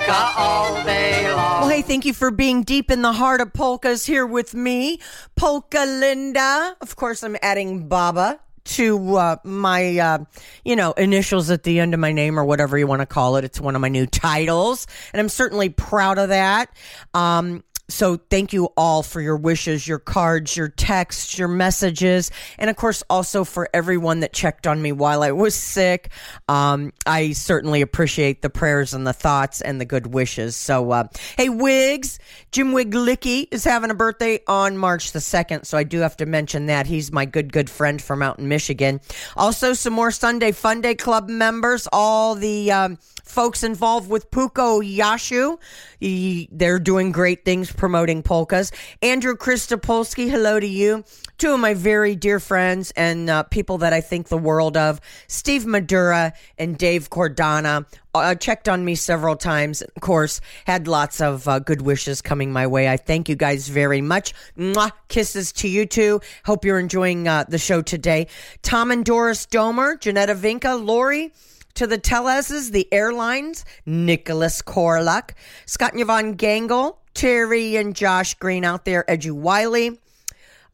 polka 0.08 0.32
all 0.36 0.84
day 0.84 1.30
long. 1.32 1.60
Well, 1.60 1.68
hey, 1.68 1.82
thank 1.82 2.04
you 2.04 2.14
for 2.14 2.30
being 2.30 2.62
deep 2.62 2.90
in 2.90 3.02
the 3.02 3.12
heart 3.12 3.40
of 3.40 3.52
polkas 3.52 4.06
here 4.06 4.26
with 4.26 4.54
me, 4.54 5.00
Polka 5.36 5.84
Linda. 5.84 6.76
Of 6.80 6.96
course, 6.96 7.22
I'm 7.22 7.36
adding 7.42 7.88
Baba 7.88 8.40
to 8.64 9.16
uh, 9.16 9.36
my, 9.44 9.98
uh, 9.98 10.18
you 10.64 10.76
know, 10.76 10.92
initials 10.92 11.50
at 11.50 11.62
the 11.62 11.80
end 11.80 11.94
of 11.94 12.00
my 12.00 12.12
name 12.12 12.38
or 12.38 12.44
whatever 12.44 12.76
you 12.76 12.86
want 12.86 13.00
to 13.00 13.06
call 13.06 13.36
it. 13.36 13.44
It's 13.44 13.60
one 13.60 13.74
of 13.74 13.80
my 13.80 13.88
new 13.88 14.06
titles, 14.06 14.86
and 15.12 15.20
I'm 15.20 15.28
certainly 15.28 15.70
proud 15.70 16.18
of 16.18 16.28
that. 16.28 16.70
Um, 17.14 17.64
so 17.88 18.16
thank 18.16 18.52
you 18.52 18.66
all 18.76 19.02
for 19.02 19.20
your 19.20 19.36
wishes, 19.36 19.88
your 19.88 19.98
cards, 19.98 20.56
your 20.56 20.68
texts, 20.68 21.38
your 21.38 21.48
messages, 21.48 22.30
and 22.58 22.68
of 22.68 22.76
course 22.76 23.02
also 23.08 23.44
for 23.44 23.68
everyone 23.72 24.20
that 24.20 24.32
checked 24.32 24.66
on 24.66 24.80
me 24.80 24.92
while 24.92 25.22
I 25.22 25.32
was 25.32 25.54
sick. 25.54 26.10
Um, 26.48 26.92
I 27.06 27.32
certainly 27.32 27.80
appreciate 27.80 28.42
the 28.42 28.50
prayers 28.50 28.92
and 28.92 29.06
the 29.06 29.12
thoughts 29.12 29.62
and 29.62 29.80
the 29.80 29.86
good 29.86 30.08
wishes. 30.08 30.54
So, 30.54 30.90
uh, 30.90 31.04
hey, 31.36 31.48
Wiggs, 31.48 32.18
Jim 32.52 32.72
Wiglicki 32.72 33.48
is 33.50 33.64
having 33.64 33.90
a 33.90 33.94
birthday 33.94 34.40
on 34.46 34.76
March 34.76 35.12
the 35.12 35.18
2nd, 35.18 35.64
so 35.64 35.78
I 35.78 35.84
do 35.84 36.00
have 36.00 36.16
to 36.18 36.26
mention 36.26 36.66
that. 36.66 36.86
He's 36.86 37.10
my 37.10 37.24
good, 37.24 37.52
good 37.52 37.70
friend 37.70 38.00
from 38.00 38.22
out 38.22 38.38
in 38.38 38.48
Michigan. 38.48 39.00
Also, 39.36 39.72
some 39.72 39.94
more 39.94 40.10
Sunday 40.10 40.52
Fun 40.52 40.82
Day 40.82 40.94
Club 40.94 41.28
members, 41.28 41.88
all 41.92 42.34
the 42.34 42.70
um, 42.70 42.98
folks 43.28 43.62
involved 43.62 44.08
with 44.10 44.30
Puko 44.30 44.80
Yashu. 44.82 45.58
He- 46.00 46.48
They're 46.50 46.78
doing 46.78 47.12
great 47.12 47.44
things 47.44 47.70
promoting 47.72 48.22
polkas. 48.22 48.72
Andrew 49.02 49.36
Christopolsky, 49.36 50.28
hello 50.30 50.58
to 50.58 50.66
you. 50.66 51.04
Two 51.38 51.54
of 51.54 51.60
my 51.60 51.74
very 51.74 52.16
dear 52.16 52.40
friends 52.40 52.90
and 52.96 53.30
uh, 53.30 53.44
people 53.44 53.78
that 53.78 53.92
I 53.92 54.00
think 54.00 54.28
the 54.28 54.36
world 54.38 54.76
of, 54.76 55.00
Steve 55.28 55.66
Madura 55.66 56.32
and 56.58 56.76
Dave 56.76 57.10
Cordana. 57.10 57.86
Uh, 58.14 58.34
checked 58.34 58.68
on 58.68 58.84
me 58.84 58.96
several 58.96 59.36
times. 59.36 59.80
Of 59.80 59.94
course, 60.00 60.40
had 60.64 60.88
lots 60.88 61.20
of 61.20 61.46
uh, 61.46 61.60
good 61.60 61.82
wishes 61.82 62.20
coming 62.20 62.52
my 62.52 62.66
way. 62.66 62.88
I 62.88 62.96
thank 62.96 63.28
you 63.28 63.36
guys 63.36 63.68
very 63.68 64.00
much. 64.00 64.34
Mwah. 64.58 64.90
Kisses 65.06 65.52
to 65.52 65.68
you 65.68 65.86
too. 65.86 66.20
Hope 66.44 66.64
you're 66.64 66.80
enjoying 66.80 67.28
uh, 67.28 67.44
the 67.48 67.58
show 67.58 67.80
today. 67.80 68.26
Tom 68.62 68.90
and 68.90 69.04
Doris 69.04 69.46
Domer, 69.46 70.00
Janetta 70.00 70.34
Vinca, 70.34 70.84
Lori, 70.84 71.32
to 71.78 71.86
the 71.86 71.96
Teleses, 71.96 72.72
the 72.72 72.92
airlines, 72.92 73.64
Nicholas 73.86 74.62
Korluck, 74.62 75.30
Scott 75.64 75.92
and 75.92 76.00
Yvonne 76.00 76.36
Gangle, 76.36 76.96
Terry 77.14 77.76
and 77.76 77.94
Josh 77.94 78.34
Green 78.34 78.64
out 78.64 78.84
there, 78.84 79.04
Edu 79.08 79.30
Wiley. 79.30 80.00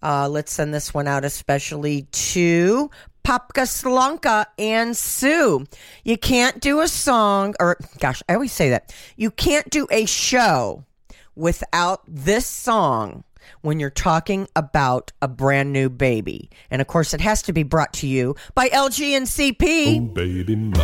Uh, 0.02 0.30
let's 0.30 0.50
send 0.50 0.72
this 0.72 0.94
one 0.94 1.06
out 1.06 1.22
especially 1.26 2.08
to 2.10 2.90
Popka 3.22 3.66
Slonka 3.66 4.46
and 4.58 4.96
Sue. 4.96 5.66
You 6.04 6.16
can't 6.16 6.58
do 6.62 6.80
a 6.80 6.88
song, 6.88 7.54
or 7.60 7.76
gosh, 7.98 8.22
I 8.26 8.32
always 8.32 8.52
say 8.52 8.70
that. 8.70 8.94
You 9.14 9.30
can't 9.30 9.68
do 9.68 9.86
a 9.90 10.06
show 10.06 10.84
without 11.34 12.00
this 12.08 12.46
song 12.46 13.24
when 13.62 13.80
you're 13.80 13.90
talking 13.90 14.48
about 14.56 15.12
a 15.22 15.28
brand 15.28 15.72
new 15.72 15.88
baby. 15.88 16.50
And 16.70 16.80
of 16.80 16.86
course, 16.86 17.14
it 17.14 17.20
has 17.20 17.42
to 17.42 17.52
be 17.52 17.62
brought 17.62 17.92
to 17.94 18.06
you 18.06 18.36
by 18.54 18.68
LG 18.68 19.16
and 19.16 19.26
CP. 19.26 19.96
Oh, 19.96 20.00
baby 20.00 20.56
mine. 20.56 20.74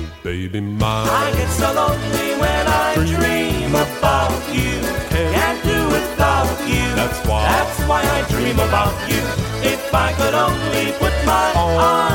Oh, 0.00 0.20
baby 0.22 0.60
mine. 0.60 1.27
About 8.68 8.94
you. 9.08 9.22
If 9.72 9.94
I 9.94 10.12
could 10.12 10.34
only 10.34 10.92
put 11.00 11.14
my 11.24 11.52
oh. 11.56 11.78
arms 11.80 12.07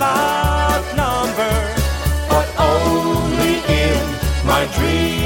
without 0.00 0.84
number, 0.96 1.56
but 2.32 2.48
only 2.58 3.56
in 3.68 4.00
my 4.46 4.64
dreams. 4.76 5.20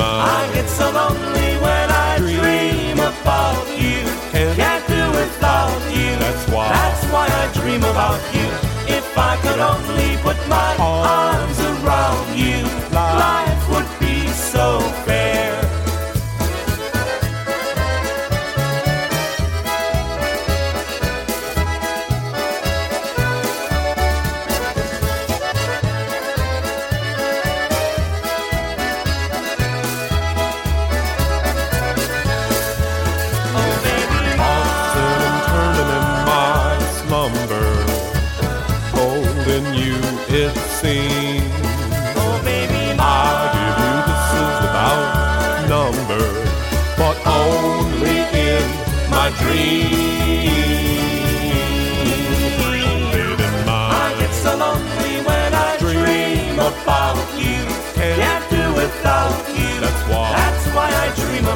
I 0.00 0.50
get 0.54 0.66
so 0.70 0.90
lonely 0.90 1.50
when 1.60 1.88
I 1.90 2.16
dream 2.16 2.98
about 2.98 3.68
you. 3.78 4.00
Can't 4.56 4.86
do 4.88 5.02
without 5.20 5.82
you. 5.92 6.16
That's 6.16 6.48
why. 6.48 6.68
That's 6.70 7.04
why 7.12 7.26
I 7.28 7.52
dream 7.52 7.82
about 7.84 8.22
you. 8.34 8.48
If 8.88 9.18
I 9.18 9.36
could 9.42 9.60
only 9.60 10.16
put 10.22 10.38
my 10.48 10.76
arms 10.80 11.45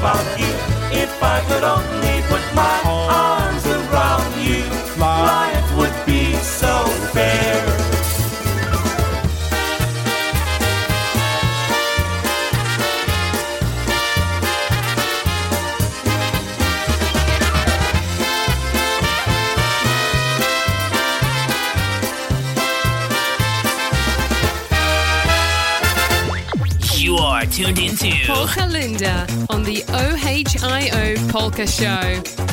about 0.01 0.41
you. 0.41 0.49
If 0.97 1.13
I 1.23 1.45
could 1.47 1.63
only 1.63 2.30
Polka 31.51 31.67
Show. 31.67 32.50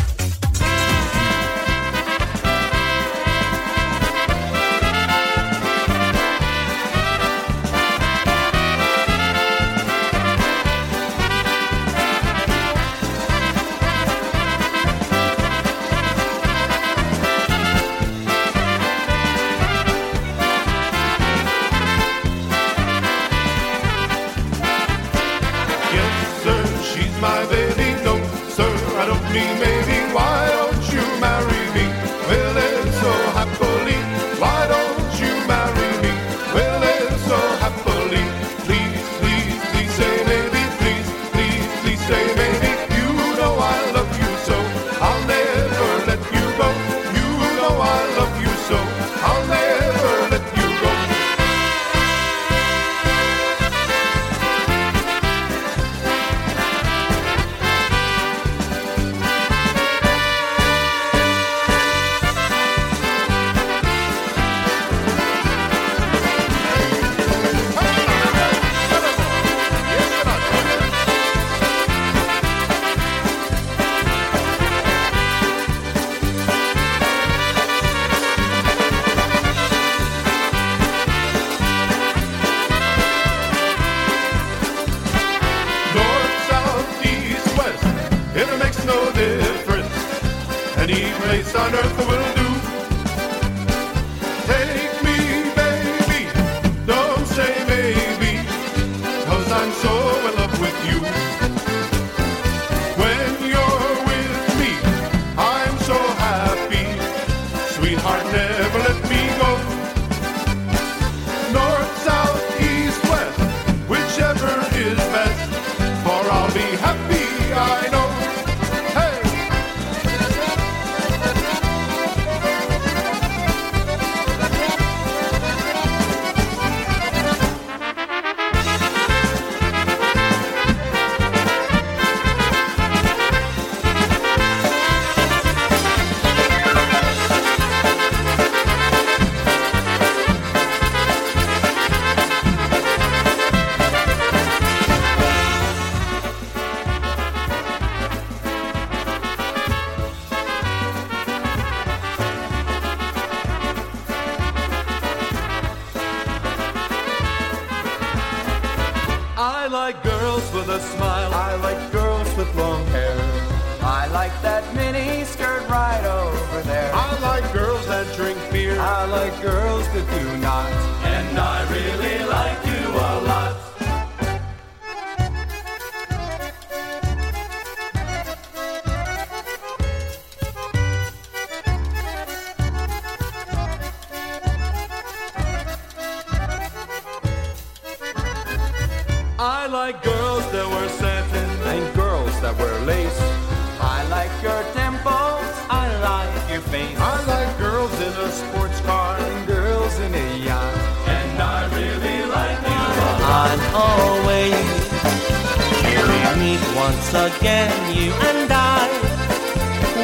Once 207.13 207.37
again, 207.37 207.71
you 207.95 208.11
and 208.11 208.51
I. 208.51 208.87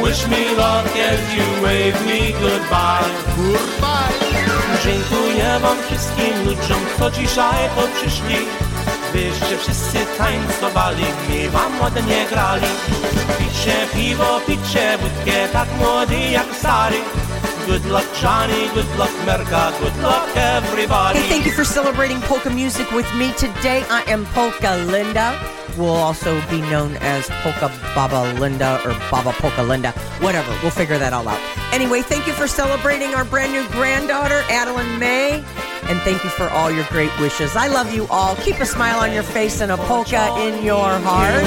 Wish 0.02 0.28
me 0.28 0.56
luck 0.56 0.88
as 0.96 1.22
you 1.36 1.44
wave 1.62 1.98
me 2.06 2.32
goodbye. 2.40 3.10
Goodbye. 3.38 4.14
Dziękuję 4.84 5.60
wam 5.62 5.78
wszystkim 5.86 6.46
ludziom, 6.46 6.80
co 7.00 7.12
dzisiaj 7.12 7.70
tu 7.76 7.88
przyszli. 7.96 8.38
Wyście 9.14 9.58
wszyscy 9.58 9.98
tańcowali, 10.18 11.04
mi 11.30 11.50
wam 11.50 11.82
ładnie 11.82 12.26
grali. 12.30 12.68
Picie 13.40 13.76
piwo, 13.94 14.40
picie 14.48 14.98
wódkę, 14.98 15.48
tak 15.54 15.68
młody 15.80 16.20
jak 16.20 16.48
stary. 16.60 16.98
Good 17.68 17.86
luck 17.86 18.24
Johnny, 18.24 18.68
good 18.74 18.98
luck 18.98 19.12
Merka, 19.26 19.72
good 19.80 19.98
luck 20.02 20.28
everybody. 20.36 21.20
Hey, 21.20 21.30
thank 21.30 21.46
you 21.46 21.52
for 21.52 21.66
celebrating 21.66 22.22
polka 22.22 22.50
music 22.50 22.92
with 22.92 23.14
me 23.16 23.34
today. 23.34 23.84
I 23.90 24.14
am 24.14 24.26
Polka 24.26 24.76
Linda. 24.76 25.53
Will 25.78 25.96
also 25.96 26.40
be 26.50 26.62
known 26.62 26.96
as 26.98 27.28
Polka 27.42 27.72
Baba 27.96 28.40
Linda 28.40 28.80
or 28.86 28.94
Baba 29.10 29.32
Polka 29.34 29.64
Linda. 29.64 29.92
Whatever, 30.22 30.52
we'll 30.62 30.72
figure 30.72 31.00
that 31.00 31.14
all 31.14 31.28
out. 31.28 31.40
Anyway, 31.74 32.02
thank 32.02 32.28
you 32.28 32.34
for 32.34 32.48
celebrating 32.48 33.16
our 33.16 33.26
brand 33.26 33.52
new 33.52 33.68
granddaughter, 33.70 34.44
Adeline 34.50 35.00
May. 35.00 35.44
And 35.90 36.00
thank 36.02 36.24
you 36.24 36.30
for 36.30 36.48
all 36.50 36.72
your 36.72 36.86
great 36.90 37.12
wishes. 37.20 37.56
I 37.56 37.68
love 37.68 37.94
you 37.94 38.08
all. 38.10 38.36
Keep 38.38 38.60
a 38.60 38.66
smile 38.66 39.00
on 39.00 39.12
your 39.12 39.24
face 39.24 39.62
and 39.62 39.72
a 39.72 39.78
polka 39.78 40.34
in 40.40 40.64
your 40.64 41.00
heart. 41.00 41.44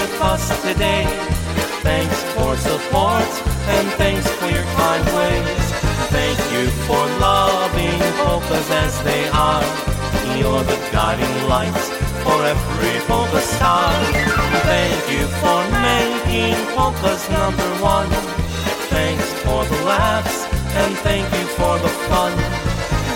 Today. 0.62 1.06
Thanks 1.86 2.20
for 2.34 2.56
support 2.56 3.30
and 3.68 3.88
thanks 3.92 4.26
for 4.26 4.50
your 4.50 4.64
kind 4.74 5.04
ways. 5.14 5.72
Thank 6.10 6.38
you 6.52 6.66
for 6.86 6.98
loving 7.22 7.98
polkas 8.18 8.70
as 8.70 9.02
they 9.04 9.28
are. 9.28 9.62
You're 10.36 10.64
the 10.64 10.76
guiding 10.92 11.48
light 11.48 12.15
for 12.26 12.42
every 12.42 12.98
polka 13.06 13.38
star. 13.40 13.94
Thank 14.66 14.98
you 15.14 15.24
for 15.38 15.62
making 15.80 16.58
polkas 16.74 17.22
number 17.30 17.70
one. 17.78 18.10
Thanks 18.90 19.30
for 19.44 19.64
the 19.64 19.78
laughs 19.86 20.44
and 20.80 20.96
thank 21.06 21.24
you 21.38 21.46
for 21.58 21.78
the 21.78 21.88
fun. 22.10 22.32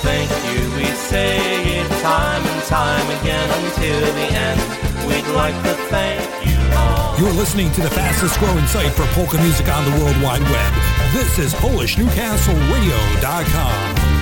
Thank 0.07 0.31
you, 0.47 0.59
we 0.77 0.87
say 1.11 1.37
it 1.79 1.89
time 2.01 2.43
and 2.47 2.63
time 2.65 3.07
again 3.21 3.49
until 3.61 4.01
the 4.19 4.29
end. 4.49 4.61
We'd 5.07 5.29
like 5.35 5.59
to 5.67 5.75
thank 5.91 6.23
you 6.47 6.59
all. 6.79 7.19
You're 7.19 7.35
listening 7.43 7.71
to 7.73 7.81
the 7.83 7.91
fastest 7.91 8.39
growing 8.39 8.67
site 8.67 8.93
for 8.93 9.07
polka 9.19 9.39
music 9.39 9.69
on 9.69 9.85
the 9.85 9.91
World 10.03 10.17
Wide 10.23 10.43
Web. 10.43 10.73
This 11.13 11.39
is 11.39 11.53
PolishNewcastleRadio.com. 11.55 14.20